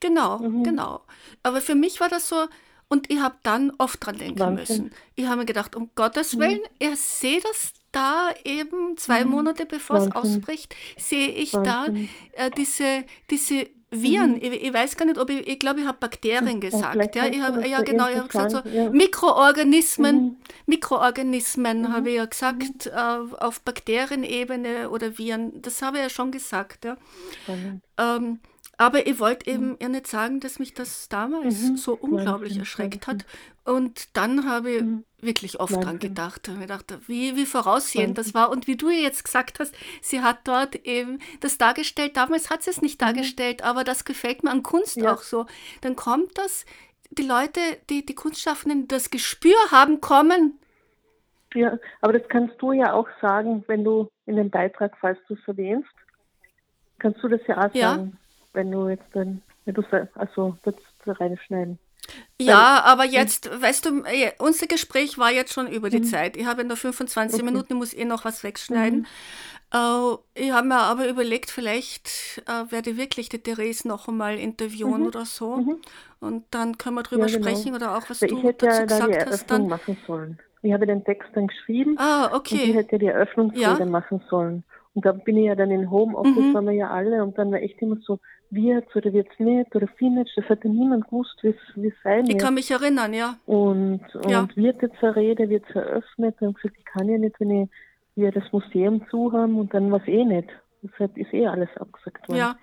genau, 0.00 0.38
genau. 0.62 1.00
Aber 1.42 1.60
für 1.60 1.74
mich 1.74 2.00
war 2.00 2.08
das 2.08 2.28
so, 2.28 2.46
und 2.90 3.08
ich 3.08 3.20
habe 3.20 3.36
dann 3.44 3.72
oft 3.78 4.04
dran 4.04 4.18
denken 4.18 4.40
Wahnsinn. 4.40 4.56
müssen. 4.58 4.90
Ich 5.14 5.26
habe 5.26 5.38
mir 5.38 5.46
gedacht, 5.46 5.76
um 5.76 5.90
Gottes 5.94 6.38
Willen, 6.38 6.60
ich 6.80 6.96
sehe 6.96 7.40
das 7.40 7.72
da 7.92 8.30
eben 8.44 8.96
zwei 8.96 9.24
Monate 9.24 9.64
bevor 9.64 9.96
es 9.96 10.12
ausbricht, 10.12 10.74
sehe 10.98 11.28
ich 11.28 11.52
da 11.52 11.86
Wahnsinn. 11.86 12.08
äh, 12.32 12.50
diese, 12.50 13.04
diese 13.30 13.68
Viren. 13.90 14.36
Ich, 14.36 14.62
ich 14.62 14.72
weiß 14.72 14.96
gar 14.96 15.04
nicht, 15.06 15.18
ob 15.18 15.30
ich, 15.30 15.46
ich 15.46 15.58
glaube, 15.58 15.80
ich 15.80 15.86
habe 15.86 15.98
Bakterien 15.98 16.60
gesagt. 16.60 17.14
Ja, 17.14 17.26
ich 17.26 17.40
hab, 17.40 17.64
ja 17.64 17.82
genau, 17.82 18.08
ich 18.08 18.16
habe 18.16 18.28
gesagt, 18.28 18.50
so 18.50 18.60
ja. 18.68 18.90
Mikroorganismen, 18.90 20.36
Mikroorganismen 20.66 21.92
habe 21.92 22.10
ich 22.10 22.16
ja 22.16 22.24
gesagt, 22.24 22.86
äh, 22.86 22.90
auf 22.92 23.60
Bakterienebene 23.62 24.90
oder 24.90 25.16
Viren. 25.16 25.62
Das 25.62 25.80
habe 25.82 25.98
ich 25.98 26.02
ja 26.04 26.10
schon 26.10 26.30
gesagt. 26.32 26.84
Ja. 26.84 26.96
Ähm, 27.98 28.40
aber 28.80 29.06
ich 29.06 29.18
wollte 29.20 29.50
eben 29.50 29.76
ja 29.80 29.88
nicht 29.88 30.06
sagen, 30.06 30.40
dass 30.40 30.58
mich 30.58 30.72
das 30.74 31.08
damals 31.08 31.60
Mhm. 31.62 31.76
so 31.76 31.92
unglaublich 31.94 32.50
Wahnsinn, 32.52 32.60
erschreckt 32.60 33.06
hat. 33.06 33.26
Und 33.64 34.16
dann 34.16 34.48
habe 34.48 34.70
ich 34.70 34.82
Mhm. 34.82 35.04
wirklich 35.20 35.60
oft 35.60 35.72
dran 35.74 35.84
Wahnsinn. 35.84 35.98
gedacht. 36.00 36.48
Habe 36.48 36.58
mir 36.58 36.66
gedacht, 36.66 36.94
wie, 37.06 37.36
wie 37.36 37.46
voraussehend 37.46 38.16
das 38.18 38.32
war. 38.34 38.50
Und 38.50 38.66
wie 38.66 38.76
du 38.76 38.88
jetzt 38.90 39.24
gesagt 39.24 39.60
hast, 39.60 39.74
sie 40.00 40.22
hat 40.22 40.38
dort 40.44 40.74
eben 40.76 41.18
das 41.40 41.58
dargestellt. 41.58 42.16
Damals 42.16 42.48
hat 42.50 42.62
sie 42.62 42.70
es 42.70 42.80
nicht 42.82 43.00
dargestellt, 43.02 43.62
aber 43.62 43.84
das 43.84 44.04
gefällt 44.04 44.42
mir 44.44 44.50
an 44.50 44.62
Kunst 44.62 44.96
Mhm. 44.96 45.04
Ja. 45.04 45.14
auch 45.14 45.22
so. 45.22 45.46
Dann 45.82 45.94
kommt 45.94 46.38
das, 46.38 46.64
die 47.10 47.22
Leute, 47.26 47.60
die, 47.90 48.04
die 48.06 48.14
Kunstschaffenden, 48.14 48.88
das 48.88 49.10
Gespür 49.10 49.56
haben, 49.70 50.00
kommen. 50.00 50.58
Ja, 51.54 51.78
aber 52.00 52.14
das 52.18 52.28
kannst 52.28 52.54
du 52.62 52.72
ja 52.72 52.92
auch 52.94 53.08
sagen, 53.20 53.64
wenn 53.66 53.82
du 53.84 54.08
in 54.26 54.36
dem 54.36 54.50
Beitrag, 54.50 54.92
falls 55.00 55.18
du 55.28 55.34
es 55.34 55.40
erwähnst, 55.46 55.88
kannst 56.98 57.22
du 57.22 57.28
das 57.28 57.40
ja 57.48 57.58
auch 57.66 57.74
Ja. 57.74 58.08
Wenn 58.52 58.70
du 58.70 58.88
jetzt 58.88 59.04
dann, 59.12 59.42
wenn 59.64 59.74
du 59.74 59.82
also 60.14 60.56
das 60.62 60.74
reinschneiden. 61.06 61.78
Ja, 62.40 62.82
aber 62.84 63.04
jetzt, 63.04 63.48
weißt 63.62 63.84
du, 63.86 64.02
äh, 64.04 64.32
unser 64.38 64.66
Gespräch 64.66 65.18
war 65.18 65.30
jetzt 65.30 65.52
schon 65.52 65.68
über 65.68 65.88
Mhm. 65.88 65.92
die 65.92 66.02
Zeit. 66.02 66.36
Ich 66.36 66.46
habe 66.46 66.64
nur 66.64 66.76
25 66.76 67.42
Minuten, 67.44 67.74
ich 67.74 67.78
muss 67.78 67.94
eh 67.94 68.04
noch 68.04 68.24
was 68.24 68.42
wegschneiden. 68.42 69.06
Äh, 69.72 70.14
ich 70.34 70.50
habe 70.50 70.66
mir 70.66 70.78
aber 70.78 71.08
überlegt, 71.08 71.50
vielleicht 71.50 72.42
äh, 72.46 72.70
werde 72.72 72.90
ich 72.90 72.96
wirklich 72.96 73.28
die 73.28 73.38
Therese 73.42 73.86
noch 73.86 74.08
einmal 74.08 74.38
interviewen 74.38 75.06
oder 75.06 75.24
so. 75.24 75.78
Und 76.18 76.44
dann 76.50 76.78
können 76.78 76.96
wir 76.96 77.02
drüber 77.04 77.24
Mhm. 77.26 77.28
Ja, 77.28 77.38
genau. 77.38 77.48
sprechen 77.50 77.74
oder 77.76 77.96
auch, 77.96 78.10
was 78.10 78.22
Weil 78.22 78.30
du 78.30 78.38
ich 78.38 78.44
hätte 78.44 78.66
dazu 78.66 78.80
ja 78.80 78.86
da 78.86 78.94
die 79.06 79.12
gesagt 79.12 79.14
hast. 79.14 79.26
Eröffnung 79.26 79.58
Dann. 79.60 79.68
machen 79.68 79.96
sollen. 80.06 80.38
Ich 80.62 80.72
habe 80.72 80.86
den 80.86 81.04
Text 81.04 81.28
dann 81.34 81.46
geschrieben 81.46 81.96
Ah, 81.98 82.26
und 82.26 82.46
ich 82.52 82.52
okay. 82.60 82.72
hätte 82.74 82.98
die 82.98 83.06
Eröffnungsrede 83.06 83.60
Ja. 83.78 83.86
machen 83.86 84.20
sollen. 84.28 84.64
Und 84.94 85.06
da 85.06 85.12
bin 85.12 85.36
ich 85.36 85.46
ja 85.46 85.54
dann 85.54 85.70
in 85.70 85.90
Homeoffice, 85.90 86.34
Mhm. 86.36 86.54
waren 86.54 86.66
wir 86.66 86.72
ja 86.72 86.90
alle, 86.90 87.22
und 87.22 87.38
dann 87.38 87.52
war 87.52 87.60
echt 87.60 87.80
immer 87.80 87.96
so, 88.04 88.18
wird's 88.50 88.94
oder 88.96 89.12
wird's 89.12 89.38
nicht 89.38 89.74
oder 89.76 89.86
findet 89.98 90.28
Das 90.36 90.44
hat 90.48 90.64
ja 90.64 90.70
niemand 90.70 91.04
gewusst, 91.04 91.38
wie 91.42 91.86
es 91.88 91.94
sein 92.02 92.24
Ich 92.24 92.30
wird. 92.34 92.40
kann 92.40 92.54
mich 92.54 92.70
erinnern, 92.70 93.14
ja. 93.14 93.36
Und, 93.46 94.02
und 94.14 94.28
Ja. 94.30 94.48
wird 94.54 94.82
jetzt 94.82 95.02
eine 95.02 95.16
Rede, 95.16 95.48
wird 95.48 95.64
es 95.68 95.74
eröffnet? 95.76 96.36
Und 96.40 96.54
gesagt, 96.56 96.76
ich 96.78 96.84
kann 96.84 97.08
ja 97.08 97.18
nicht, 97.18 97.38
wenn 97.40 97.50
ich 97.64 97.70
wir 98.16 98.32
das 98.32 98.44
Museum 98.52 99.06
zu 99.08 99.32
haben 99.32 99.58
und 99.58 99.72
dann 99.72 99.90
war 99.90 100.00
es 100.02 100.08
eh 100.08 100.24
nicht. 100.24 100.48
Deshalb 100.82 101.16
ist 101.16 101.32
eh 101.32 101.46
alles 101.46 101.68
abgesagt 101.76 102.28
worden. 102.28 102.38
Ja. 102.38 102.56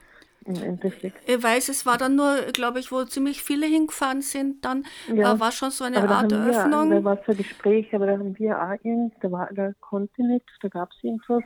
Im 0.45 0.61
Endeffekt. 0.63 1.17
Ich 1.27 1.43
weiß, 1.43 1.67
es 1.69 1.85
war 1.85 1.97
dann 1.97 2.15
nur, 2.15 2.37
glaube 2.53 2.79
ich, 2.79 2.91
wo 2.91 3.03
ziemlich 3.03 3.41
viele 3.43 3.65
hingefahren 3.65 4.21
sind, 4.21 4.63
dann 4.63 4.83
Ja. 5.13 5.33
äh, 5.33 5.39
war 5.39 5.51
schon 5.51 5.71
so 5.71 5.83
eine 5.83 5.97
Aber 5.97 6.07
da 6.07 6.13
Art 6.19 6.31
haben 6.33 6.45
wir, 6.45 6.53
Eröffnung. 6.53 6.89
da 6.91 7.03
war 7.03 7.15
so 7.25 7.31
ein 7.31 7.37
Gespräch, 7.37 7.93
aber 7.93 8.05
da 8.07 8.13
haben 8.13 8.37
wir 8.37 8.61
auch 8.61 8.73
irgend, 8.83 9.13
da 9.21 9.31
war, 9.31 9.49
da 9.53 9.71
konnte 9.81 10.25
nicht, 10.25 10.45
da 10.61 10.67
gab 10.69 10.89
es 10.91 11.03
irgendwas. 11.03 11.43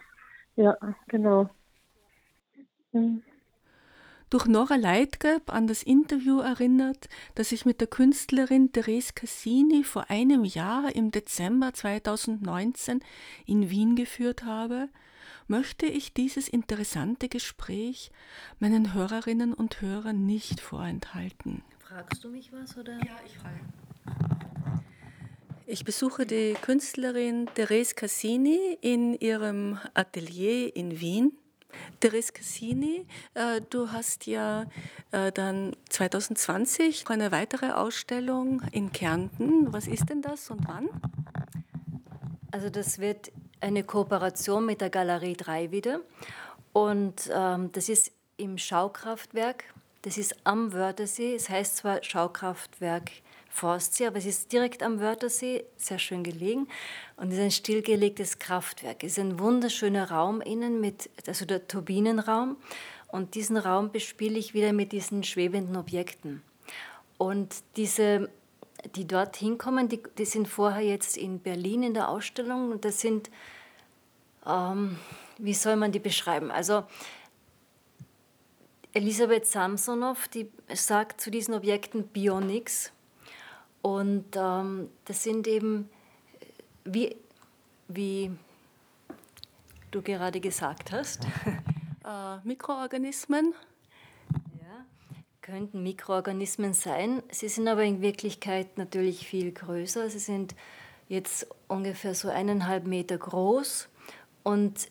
Ja, 0.56 0.78
genau. 1.08 1.50
Hm. 2.92 3.24
Durch 4.32 4.46
Nora 4.46 4.78
Leitgeb 4.78 5.54
an 5.54 5.68
das 5.68 5.84
Interview 5.84 6.40
erinnert, 6.40 7.10
das 7.36 7.52
ich 7.52 7.66
mit 7.66 7.82
der 7.82 7.88
Künstlerin 7.88 8.72
Therese 8.72 9.12
Cassini 9.14 9.84
vor 9.84 10.10
einem 10.10 10.46
Jahr 10.46 10.96
im 10.96 11.12
Dezember 11.12 11.74
2019 11.74 13.02
in 13.46 13.70
Wien 13.70 13.96
geführt 13.96 14.46
habe, 14.46 14.88
möchte 15.48 15.86
ich 15.86 16.14
dieses 16.14 16.48
interessante 16.48 17.28
Gespräch 17.28 18.10
meinen 18.60 18.94
Hörerinnen 18.94 19.54
und 19.54 19.82
Hörern 19.82 20.26
nicht 20.26 20.62
vorenthalten. 20.62 21.62
Fragst 21.80 22.24
du 22.24 22.30
mich 22.30 22.54
was 22.54 22.78
oder? 22.78 22.94
Ja, 22.94 23.18
ich 23.26 23.38
frage. 23.38 23.60
Ich 25.66 25.84
besuche 25.84 26.26
die 26.26 26.54
Künstlerin 26.62 27.50
Therese 27.54 27.96
Cassini 27.96 28.78
in 28.80 29.14
ihrem 29.14 29.78
Atelier 29.94 30.74
in 30.74 31.02
Wien. 31.02 31.34
Therese 32.00 32.32
Cassini, 32.34 33.06
äh, 33.34 33.62
du 33.70 33.92
hast 33.92 34.26
ja 34.28 34.66
äh, 35.12 35.32
dann 35.32 35.76
2020 35.90 37.10
eine 37.10 37.32
weitere 37.32 37.72
Ausstellung 37.72 38.62
in 38.72 38.92
Kärnten. 38.92 39.72
Was 39.74 39.88
ist 39.88 40.10
denn 40.10 40.22
das 40.22 40.50
und 40.50 40.68
wann? 40.68 40.90
Also 42.52 42.70
das 42.70 43.00
wird 43.00 43.32
eine 43.62 43.84
Kooperation 43.84 44.66
mit 44.66 44.82
der 44.82 44.90
Galerie 44.90 45.36
3 45.36 45.72
wieder. 45.72 46.02
Und 46.74 47.30
ähm, 47.34 47.72
das 47.72 47.90
ist 47.90 48.12
im 48.38 48.58
Schaukraftwerk. 48.58 49.66
Das 50.02 50.18
ist 50.18 50.36
am 50.46 50.74
Wörthersee. 50.74 51.36
Es 51.36 51.50
heißt 51.50 51.78
zwar 51.78 52.04
Schaukraftwerk 52.04 53.12
Forstsee, 53.52 54.08
aber 54.08 54.18
es 54.18 54.26
ist 54.26 54.52
direkt 54.52 54.82
am 54.82 55.00
Wörthersee, 55.00 55.66
sehr 55.76 56.00
schön 56.00 56.24
gelegen. 56.24 56.68
Und 57.18 57.28
es 57.28 57.38
ist 57.38 57.44
ein 57.44 57.52
stillgelegtes 57.52 58.40
Kraftwerk. 58.40 59.04
Es 59.04 59.14
ist 59.14 59.20
ein 59.20 59.40
wunderschöner 59.40 60.10
Raum 60.10 60.42
innen, 60.42 60.80
mit, 60.80 61.10
also 61.28 61.46
der 61.46 61.68
Turbinenraum. 61.68 62.58
Und 63.08 63.36
diesen 63.36 63.58
Raum 63.58 63.92
bespiele 63.92 64.40
ich 64.40 64.54
wieder 64.54 64.72
mit 64.72 64.94
diesen 64.94 65.24
schwebenden 65.24 65.76
Objekten. 65.76 66.42
Und 67.18 67.56
diese, 67.76 68.30
die 68.96 69.06
dort 69.06 69.36
hinkommen, 69.36 69.90
die, 69.90 70.02
die 70.18 70.26
sind 70.26 70.48
vorher 70.48 70.82
jetzt 70.82 71.18
in 71.18 71.40
Berlin 71.40 71.84
in 71.84 71.94
der 71.94 72.08
Ausstellung. 72.08 72.72
Und 72.72 72.86
das 72.86 73.02
sind, 73.02 73.30
ähm, 74.48 74.98
wie 75.38 75.54
soll 75.54 75.76
man 75.76 75.92
die 75.92 76.00
beschreiben? 76.00 76.52
Also 76.52 76.86
Elisabeth 78.94 79.46
Samsonow, 79.46 80.28
die 80.30 80.50
sagt 80.74 81.20
zu 81.20 81.32
diesen 81.32 81.54
Objekten 81.54 82.08
Bionics. 82.08 82.92
Und 83.82 84.36
ähm, 84.36 84.90
das 85.06 85.24
sind 85.24 85.48
eben, 85.48 85.90
wie, 86.84 87.16
wie 87.88 88.32
du 89.90 90.02
gerade 90.02 90.40
gesagt 90.40 90.92
hast, 90.92 91.26
äh, 92.06 92.38
Mikroorganismen? 92.44 93.54
Ja, 94.60 94.86
könnten 95.42 95.84
Mikroorganismen 95.84 96.74
sein. 96.74 97.24
Sie 97.32 97.50
sind 97.50 97.68
aber 97.68 97.84
in 97.84 98.02
Wirklichkeit 98.02 98.78
natürlich 98.78 99.28
viel 99.28 99.52
größer. 99.52 100.10
Sie 100.10 100.20
sind 100.20 100.56
jetzt 101.10 101.48
ungefähr 101.68 102.16
so 102.16 102.30
eineinhalb 102.30 102.86
Meter 102.86 103.18
groß 103.18 103.90
und 104.44 104.90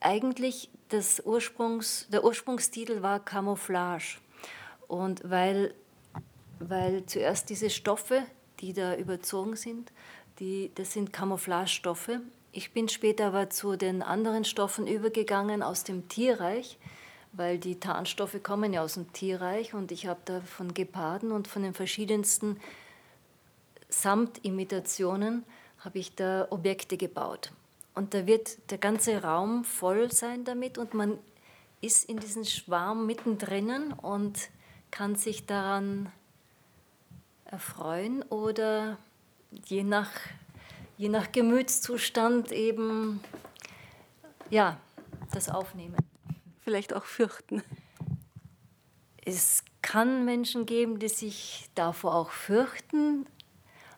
eigentlich 0.00 0.68
das 0.88 1.20
Ursprungs, 1.24 2.08
der 2.10 2.24
Ursprungstitel 2.24 3.02
war 3.02 3.20
Camouflage. 3.20 4.18
Und 4.86 5.28
weil, 5.28 5.74
weil 6.70 7.06
zuerst 7.06 7.50
diese 7.50 7.70
Stoffe, 7.70 8.22
die 8.60 8.72
da 8.72 8.96
überzogen 8.96 9.56
sind, 9.56 9.92
die, 10.38 10.70
das 10.74 10.92
sind 10.92 11.12
Camouflagestoffe. 11.12 12.20
Ich 12.52 12.72
bin 12.72 12.88
später 12.88 13.26
aber 13.26 13.50
zu 13.50 13.76
den 13.76 14.02
anderen 14.02 14.44
Stoffen 14.44 14.86
übergegangen 14.86 15.62
aus 15.62 15.84
dem 15.84 16.08
Tierreich, 16.08 16.78
weil 17.32 17.58
die 17.58 17.80
Tarnstoffe 17.80 18.42
kommen 18.42 18.72
ja 18.72 18.82
aus 18.82 18.94
dem 18.94 19.12
Tierreich 19.12 19.74
und 19.74 19.90
ich 19.92 20.06
habe 20.06 20.20
da 20.24 20.40
von 20.40 20.72
Geparden 20.72 21.32
und 21.32 21.48
von 21.48 21.62
den 21.62 21.74
verschiedensten 21.74 22.60
Samtimitationen 23.88 25.44
habe 25.80 25.98
ich 25.98 26.14
da 26.14 26.46
Objekte 26.50 26.96
gebaut. 26.96 27.52
Und 27.94 28.14
da 28.14 28.26
wird 28.26 28.70
der 28.70 28.78
ganze 28.78 29.22
Raum 29.22 29.64
voll 29.64 30.10
sein 30.10 30.44
damit 30.44 30.78
und 30.78 30.94
man 30.94 31.18
ist 31.80 32.08
in 32.08 32.18
diesem 32.18 32.44
Schwarm 32.44 33.06
mittendrin 33.06 33.92
und 33.92 34.48
kann 34.90 35.16
sich 35.16 35.46
daran 35.46 36.10
erfreuen 37.54 38.22
oder 38.24 38.98
je 39.64 39.84
nach, 39.84 40.10
je 40.98 41.08
nach 41.08 41.30
Gemütszustand 41.30 42.50
eben 42.50 43.20
ja, 44.50 44.76
das 45.32 45.48
aufnehmen. 45.48 45.96
Vielleicht 46.62 46.92
auch 46.92 47.04
fürchten. 47.04 47.62
Es 49.24 49.62
kann 49.82 50.24
Menschen 50.24 50.66
geben, 50.66 50.98
die 50.98 51.08
sich 51.08 51.70
davor 51.76 52.16
auch 52.16 52.30
fürchten, 52.30 53.24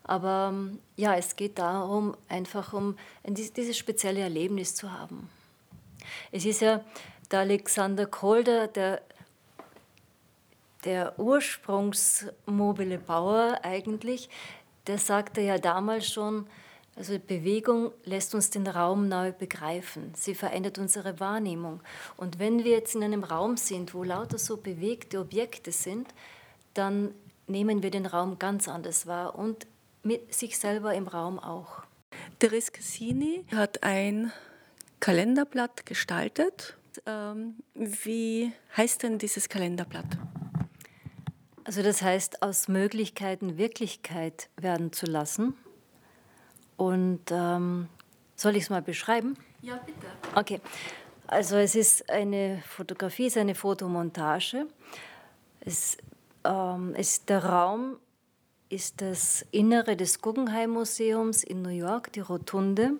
aber 0.05 0.53
ja, 0.97 1.15
es 1.15 1.35
geht 1.37 1.59
darum, 1.59 2.15
einfach 2.29 2.75
um 2.75 2.97
dieses 3.25 3.77
spezielle 3.79 4.21
Erlebnis 4.21 4.75
zu 4.75 4.93
haben. 4.93 5.31
Es 6.31 6.45
ist 6.45 6.61
ja 6.61 6.85
der 7.31 7.41
Alexander 7.41 8.05
Kolder, 8.05 8.69
der 8.69 9.01
der 10.87 11.19
ursprungsmobile 11.19 12.99
Bauer 12.99 13.59
eigentlich, 13.63 14.31
der 14.87 14.99
sagte 14.99 15.41
ja 15.41 15.59
damals 15.59 16.11
schon, 16.11 16.47
also 16.97 17.19
Bewegung 17.19 17.93
lässt 18.05 18.35
uns 18.35 18.49
den 18.49 18.67
Raum 18.67 19.09
neu 19.09 19.33
begreifen. 19.33 20.13
Sie 20.17 20.35
verändert 20.35 20.79
unsere 20.79 21.21
Wahrnehmung. 21.21 21.81
Und 22.17 22.39
wenn 22.39 22.65
wir 22.65 22.73
jetzt 22.73 22.95
in 22.95 23.05
einem 23.05 23.23
Raum 23.23 23.59
sind, 23.59 23.93
wo 23.93 24.03
lauter 24.03 24.39
so 24.39 24.57
bewegte 24.57 25.21
Objekte 25.21 25.73
sind, 25.73 26.09
dann 26.73 27.15
nehmen 27.47 27.83
wir 27.83 27.91
den 27.91 28.07
Raum 28.07 28.39
ganz 28.39 28.67
anders 28.67 29.07
wahr 29.07 29.39
und 29.39 29.67
mit 30.03 30.33
sich 30.33 30.57
selber 30.59 30.95
im 30.95 31.07
Raum 31.07 31.39
auch. 31.39 31.83
Teres 32.39 32.73
Cassini 32.73 33.45
hat 33.55 33.83
ein 33.83 34.33
Kalenderblatt 35.01 35.85
gestaltet. 35.85 36.77
Ähm, 37.05 37.57
wie 37.75 38.53
heißt 38.77 39.03
denn 39.03 39.19
dieses 39.19 39.51
Kalenderblatt? 39.51 40.17
Also 41.67 41.83
das 41.83 42.01
heißt, 42.01 42.43
aus 42.43 42.69
Möglichkeiten 42.69 43.59
Wirklichkeit 43.59 44.49
werden 44.57 44.93
zu 44.93 45.05
lassen. 45.05 45.55
Und 46.77 47.23
ähm, 47.33 47.89
soll 48.37 48.55
ich 48.55 48.65
es 48.65 48.71
mal 48.71 48.83
beschreiben? 48.83 49.37
Ja, 49.63 49.81
bitte. 49.85 50.07
Okay. 50.37 50.61
Also 51.27 51.57
es 51.57 51.75
ist 51.75 52.09
eine 52.09 52.63
Fotografie, 52.69 53.27
es 53.27 53.35
ist 53.35 53.41
eine 53.41 53.57
Fotomontage. 53.57 54.67
Es, 55.59 55.97
ähm, 56.45 56.95
es, 56.97 57.25
der 57.25 57.45
Raum 57.45 57.97
ist 58.69 59.01
das 59.01 59.45
Innere 59.51 59.97
des 59.97 60.21
Guggenheim 60.21 60.71
Museums 60.71 61.43
in 61.43 61.63
New 61.63 61.71
York, 61.71 62.13
die 62.13 62.21
Rotunde. 62.21 62.93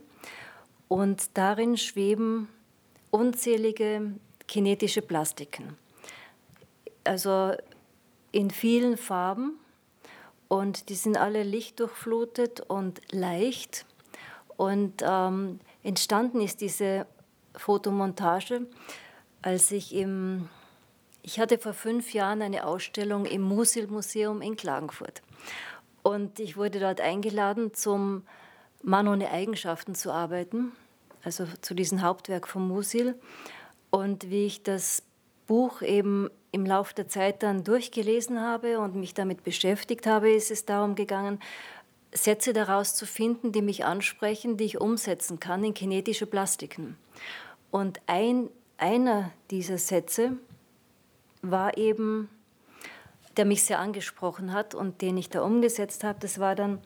Und 0.89 1.39
darin 1.39 1.77
schweben 1.77 2.49
unzählige 3.11 4.13
kinetische 4.49 5.03
Plastiken. 5.03 5.77
Also 7.05 7.53
in 8.37 8.51
vielen 8.51 8.99
Farben 8.99 9.59
und 10.49 10.91
die 10.91 10.95
sind 10.95 11.17
alle 11.17 11.43
lichtdurchflutet 11.43 12.61
und 12.61 13.01
leicht. 13.11 13.87
Und 14.59 15.03
ähm, 15.03 15.59
entstanden 15.83 16.43
ist 16.43 16.61
diese 16.61 17.07
Fotomontage, 17.55 18.67
als 19.41 19.71
ich 19.71 19.95
im, 19.95 20.51
ich 21.23 21.41
hatte 21.41 21.57
vor 21.57 21.73
fünf 21.73 22.13
Jahren 22.13 22.43
eine 22.43 22.67
Ausstellung 22.67 23.25
im 23.25 23.41
Musil-Museum 23.41 24.43
in 24.43 24.55
Klagenfurt. 24.55 25.23
Und 26.03 26.39
ich 26.39 26.59
wurde 26.59 26.79
dort 26.79 27.01
eingeladen, 27.01 27.73
zum 27.73 28.23
Mann 28.83 29.09
ohne 29.09 29.31
Eigenschaften 29.31 29.95
zu 29.95 30.13
arbeiten, 30.13 30.73
also 31.25 31.47
zu 31.63 31.73
diesem 31.73 32.03
Hauptwerk 32.03 32.49
von 32.49 32.69
Musil. 32.69 33.19
Und 33.89 34.29
wie 34.29 34.45
ich 34.45 34.63
das 34.63 35.03
Buch 35.47 35.81
eben 35.81 36.29
im 36.57 36.67
Laufe 36.67 36.95
der 36.95 37.07
Zeit 37.07 37.43
dann 37.43 37.65
durchgelesen 37.65 38.41
habe 38.41 38.81
und 38.81 38.97
mich 38.97 39.13
damit 39.13 39.45
beschäftigt 39.45 40.07
habe, 40.07 40.33
ist 40.33 40.51
es 40.51 40.65
darum 40.65 40.95
gegangen, 40.95 41.39
Sätze 42.13 42.55
daraus 42.55 42.95
zu 42.97 43.07
finden, 43.07 43.53
die 43.53 43.61
mich 43.61 43.85
ansprechen, 43.85 44.57
die 44.57 44.65
ich 44.65 44.81
umsetzen 44.81 45.39
kann 45.39 45.63
in 45.63 45.75
kinetische 45.75 46.27
Plastiken. 46.27 46.97
Und 47.71 48.01
ein, 48.07 48.49
einer 48.79 49.33
dieser 49.51 49.77
Sätze 49.77 50.33
war 51.43 51.77
eben, 51.77 52.31
der 53.37 53.45
mich 53.45 53.65
sehr 53.65 53.79
angesprochen 53.79 54.55
hat 54.55 54.75
und 54.75 55.03
den 55.03 55.19
ich 55.19 55.29
da 55.29 55.43
umgesetzt 55.43 56.05
habe, 56.05 56.19
das 56.21 56.39
war 56.39 56.55
dann, 56.55 56.81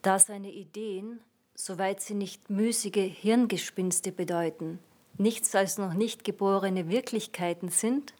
da 0.00 0.18
seine 0.18 0.50
Ideen, 0.50 1.20
soweit 1.54 2.00
sie 2.00 2.14
nicht 2.14 2.48
müßige 2.48 3.12
Hirngespinste 3.14 4.10
bedeuten, 4.10 4.78
nichts 5.18 5.54
als 5.54 5.76
noch 5.76 5.92
nicht 5.92 6.24
geborene 6.24 6.88
Wirklichkeiten 6.88 7.68
sind, 7.68 8.14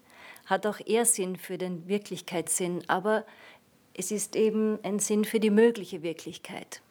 hat 0.51 0.67
auch 0.67 0.81
er 0.85 1.07
Sinn 1.07 1.37
für 1.37 1.57
den 1.57 1.89
Wirklichkeitssinn, 1.89 2.83
aber 2.89 3.25
es 3.95 4.11
ist 4.11 4.37
eben 4.37 4.79
ein 4.83 4.99
Sinn 4.99 5.25
für 5.25 5.41
die 5.41 5.51
mögliche 5.51 6.03
Wirklichkeit. 6.03 6.83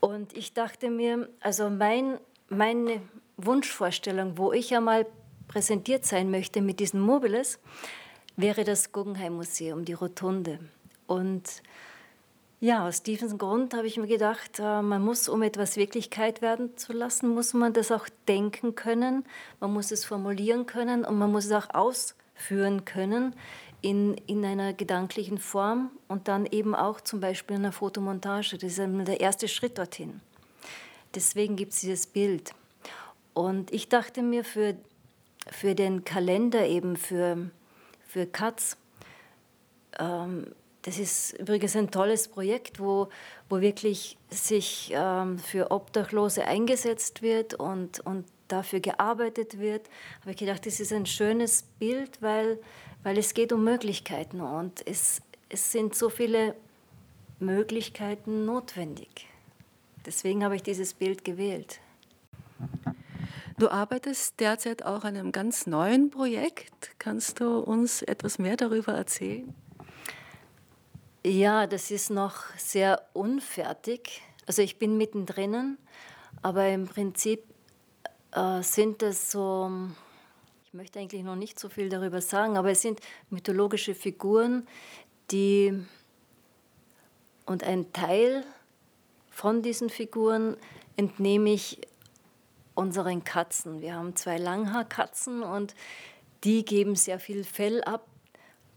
Und 0.00 0.34
ich 0.36 0.54
dachte 0.54 0.90
mir, 0.90 1.28
also 1.40 1.68
mein, 1.68 2.18
meine 2.48 3.02
Wunschvorstellung, 3.36 4.38
wo 4.38 4.52
ich 4.52 4.74
einmal 4.74 5.06
präsentiert 5.48 6.06
sein 6.06 6.30
möchte 6.30 6.62
mit 6.62 6.80
diesen 6.80 7.00
Mobiles, 7.00 7.58
wäre 8.36 8.64
das 8.64 8.92
Guggenheim 8.92 9.34
Museum, 9.34 9.84
die 9.84 9.92
Rotunde. 9.92 10.60
Und 11.06 11.62
ja, 12.60 12.86
aus 12.86 13.02
diesem 13.02 13.38
Grund 13.38 13.74
habe 13.74 13.86
ich 13.86 13.96
mir 13.96 14.06
gedacht, 14.06 14.58
äh, 14.58 14.82
man 14.82 15.02
muss, 15.02 15.28
um 15.28 15.42
etwas 15.42 15.76
Wirklichkeit 15.76 16.42
werden 16.42 16.76
zu 16.76 16.92
lassen, 16.92 17.30
muss 17.30 17.54
man 17.54 17.72
das 17.72 17.90
auch 17.90 18.06
denken 18.28 18.74
können, 18.74 19.24
man 19.60 19.72
muss 19.72 19.90
es 19.90 20.04
formulieren 20.04 20.66
können 20.66 21.04
und 21.04 21.18
man 21.18 21.32
muss 21.32 21.46
es 21.46 21.52
auch 21.52 21.70
ausführen 22.40 22.84
können 22.84 23.34
in, 23.82 24.14
in 24.26 24.44
einer 24.44 24.72
gedanklichen 24.72 25.38
Form 25.38 25.90
und 26.08 26.28
dann 26.28 26.46
eben 26.46 26.74
auch 26.74 27.00
zum 27.00 27.20
Beispiel 27.20 27.56
in 27.56 27.64
einer 27.64 27.72
Fotomontage. 27.72 28.58
Das 28.58 28.78
ist 28.78 28.78
der 28.78 29.20
erste 29.20 29.48
Schritt 29.48 29.78
dorthin. 29.78 30.20
Deswegen 31.14 31.56
gibt 31.56 31.72
es 31.72 31.80
dieses 31.80 32.06
Bild. 32.06 32.52
Und 33.34 33.72
ich 33.72 33.88
dachte 33.88 34.22
mir 34.22 34.44
für, 34.44 34.74
für 35.50 35.74
den 35.74 36.04
Kalender 36.04 36.66
eben, 36.66 36.96
für, 36.96 37.50
für 38.06 38.26
Katz, 38.26 38.76
ähm, 39.98 40.46
das 40.82 40.98
ist 40.98 41.32
übrigens 41.38 41.76
ein 41.76 41.90
tolles 41.90 42.28
Projekt, 42.28 42.80
wo, 42.80 43.08
wo 43.50 43.60
wirklich 43.60 44.16
sich 44.30 44.90
ähm, 44.94 45.38
für 45.38 45.70
Obdachlose 45.70 46.46
eingesetzt 46.46 47.20
wird 47.20 47.54
und, 47.54 48.00
und 48.00 48.24
dafür 48.52 48.80
gearbeitet 48.80 49.58
wird. 49.58 49.88
Habe 50.20 50.32
ich 50.32 50.36
gedacht, 50.36 50.66
das 50.66 50.80
ist 50.80 50.92
ein 50.92 51.06
schönes 51.06 51.62
Bild, 51.78 52.20
weil, 52.22 52.58
weil 53.02 53.18
es 53.18 53.34
geht 53.34 53.52
um 53.52 53.64
Möglichkeiten 53.64 54.40
und 54.40 54.86
es, 54.86 55.22
es 55.48 55.72
sind 55.72 55.94
so 55.94 56.08
viele 56.08 56.54
Möglichkeiten 57.38 58.44
notwendig. 58.44 59.26
Deswegen 60.06 60.44
habe 60.44 60.56
ich 60.56 60.62
dieses 60.62 60.94
Bild 60.94 61.24
gewählt. 61.24 61.80
Du 63.58 63.68
arbeitest 63.68 64.40
derzeit 64.40 64.84
auch 64.84 65.04
an 65.04 65.16
einem 65.16 65.32
ganz 65.32 65.66
neuen 65.66 66.10
Projekt. 66.10 66.92
Kannst 66.98 67.40
du 67.40 67.58
uns 67.58 68.00
etwas 68.00 68.38
mehr 68.38 68.56
darüber 68.56 68.94
erzählen? 68.94 69.54
Ja, 71.22 71.66
das 71.66 71.90
ist 71.90 72.08
noch 72.08 72.44
sehr 72.56 73.02
unfertig. 73.12 74.22
Also 74.46 74.62
ich 74.62 74.78
bin 74.78 74.96
mittendrin, 74.96 75.76
aber 76.40 76.68
im 76.70 76.86
Prinzip 76.86 77.44
äh, 78.32 78.62
sind 78.62 79.02
es 79.02 79.30
so, 79.30 79.70
ich 80.64 80.74
möchte 80.74 80.98
eigentlich 80.98 81.22
noch 81.22 81.36
nicht 81.36 81.58
so 81.58 81.68
viel 81.68 81.88
darüber 81.88 82.20
sagen, 82.20 82.56
aber 82.56 82.70
es 82.70 82.82
sind 82.82 83.00
mythologische 83.30 83.94
Figuren, 83.94 84.66
die 85.30 85.86
und 87.46 87.64
ein 87.64 87.92
Teil 87.92 88.44
von 89.30 89.62
diesen 89.62 89.90
Figuren 89.90 90.56
entnehme 90.96 91.50
ich 91.50 91.80
unseren 92.74 93.24
Katzen. 93.24 93.80
Wir 93.80 93.94
haben 93.94 94.14
zwei 94.14 94.38
Langhaarkatzen 94.38 95.42
und 95.42 95.74
die 96.44 96.64
geben 96.64 96.94
sehr 96.94 97.18
viel 97.18 97.44
Fell 97.44 97.82
ab, 97.82 98.06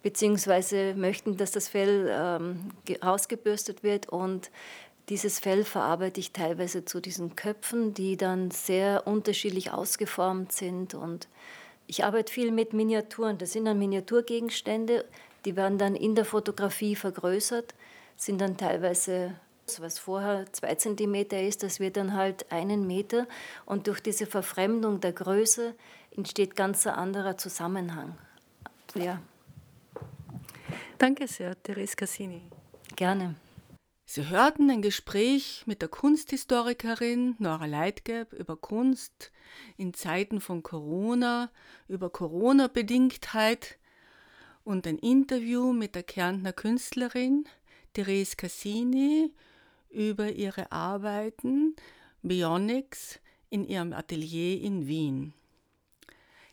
beziehungsweise 0.02 0.96
möchten, 0.96 1.38
dass 1.38 1.52
das 1.52 1.68
Fell 1.68 2.10
ähm, 2.12 2.72
rausgebürstet 3.04 3.84
wird 3.84 4.10
und 4.10 4.52
dieses 5.10 5.40
Fell 5.40 5.64
verarbeite 5.66 6.20
ich 6.20 6.32
teilweise 6.32 6.86
zu 6.86 7.02
diesen 7.02 7.36
Köpfen, 7.36 7.94
die 7.94 8.18
dann 8.18 8.52
sehr 8.52 9.06
unterschiedlich 9.06 9.72
ausgeformt 9.72 10.52
sind 10.52 10.94
und 10.94 11.28
ich 11.88 12.06
arbeite 12.06 12.32
viel 12.32 12.52
mit 12.52 12.74
Miniaturen. 12.74 13.38
Das 13.38 13.52
sind 13.52 13.66
dann 13.66 13.78
Miniaturgegenstände, 13.78 15.06
die 15.46 15.56
werden 15.56 15.78
dann 15.78 15.96
in 15.96 16.16
der 16.16 16.26
Fotografie 16.26 16.96
vergrößert, 16.96 17.76
sind 18.16 18.40
dann 18.40 18.56
teilweise, 18.56 19.36
was 19.80 20.00
vorher 20.00 20.46
zwei 20.54 20.76
Zentimeter 20.76 21.42
ist, 21.42 21.64
das 21.64 21.80
wird 21.80 21.98
dann 21.98 22.14
halt 22.14 22.52
einen 22.52 22.88
Meter. 22.88 23.28
Und 23.66 23.88
durch 23.88 24.00
diese 24.00 24.26
Verfremdung 24.26 25.02
der 25.02 25.12
Größe 25.12 25.76
entsteht 26.16 26.56
ganz 26.56 26.88
ein 26.88 26.94
anderer 26.94 27.38
Zusammenhang. 27.38 28.18
Ja. 28.96 29.22
Danke 30.98 31.28
sehr, 31.28 31.62
Therese 31.62 31.96
Cassini. 31.96 32.44
Gerne. 32.96 33.36
Sie 34.06 34.28
hörten 34.28 34.70
ein 34.70 34.82
Gespräch 34.82 35.64
mit 35.66 35.82
der 35.82 35.90
Kunsthistorikerin 35.90 37.36
Nora 37.40 37.66
Leitgeb 37.66 38.34
über 38.34 38.58
Kunst 38.58 39.32
in 39.78 39.94
Zeiten 39.94 40.42
von 40.42 40.62
Corona, 40.62 41.50
über 41.88 42.10
Corona-Bedingtheit 42.10 43.80
und 44.66 44.86
ein 44.88 44.98
Interview 44.98 45.72
mit 45.72 45.96
der 45.96 46.04
Kärntner 46.04 46.52
Künstlerin 46.52 47.46
Therese 47.94 48.36
Cassini 48.36 49.34
über 49.90 50.32
ihre 50.32 50.72
Arbeiten 50.72 51.76
Bionics 52.24 53.20
in 53.50 53.64
ihrem 53.64 53.94
Atelier 53.94 54.62
in 54.62 54.88
Wien. 54.88 55.34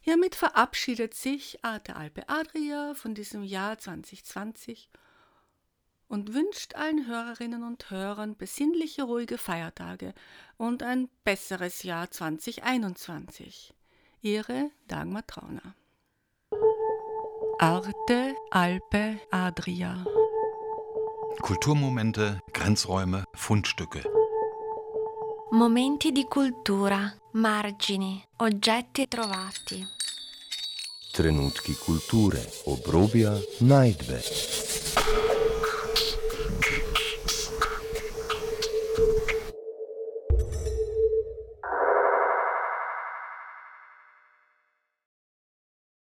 Hiermit 0.00 0.34
verabschiedet 0.34 1.14
sich 1.14 1.64
Arte 1.64 1.96
Alpe 1.96 2.28
Adria 2.28 2.94
von 2.94 3.14
diesem 3.14 3.42
Jahr 3.42 3.76
2020 3.76 4.88
und 6.10 6.34
wünscht 6.34 6.74
allen 6.74 7.06
Hörerinnen 7.06 7.62
und 7.62 7.88
Hörern 7.90 8.36
besinnliche, 8.36 9.04
ruhige 9.04 9.38
Feiertage 9.38 10.12
und 10.58 10.82
ein 10.82 11.08
besseres 11.24 11.84
Jahr 11.84 12.10
2021. 12.10 13.72
Ihre 14.20 14.70
Dagmar 14.88 15.24
Trauner. 15.26 15.76
Arte 17.60 18.34
Alpe 18.50 19.20
Adria. 19.30 20.04
Kulturmomente, 21.40 22.40
Grenzräume, 22.52 23.24
Fundstücke. 23.32 24.02
Momenti 25.52 26.10
di 26.10 26.24
cultura, 26.24 27.12
margini, 27.32 28.22
oggetti 28.38 29.06
trovati. 29.06 29.86
Trenutki 31.12 31.74
kulture, 31.74 32.44
obrobja, 32.64 33.38
najdbe. 33.60 35.29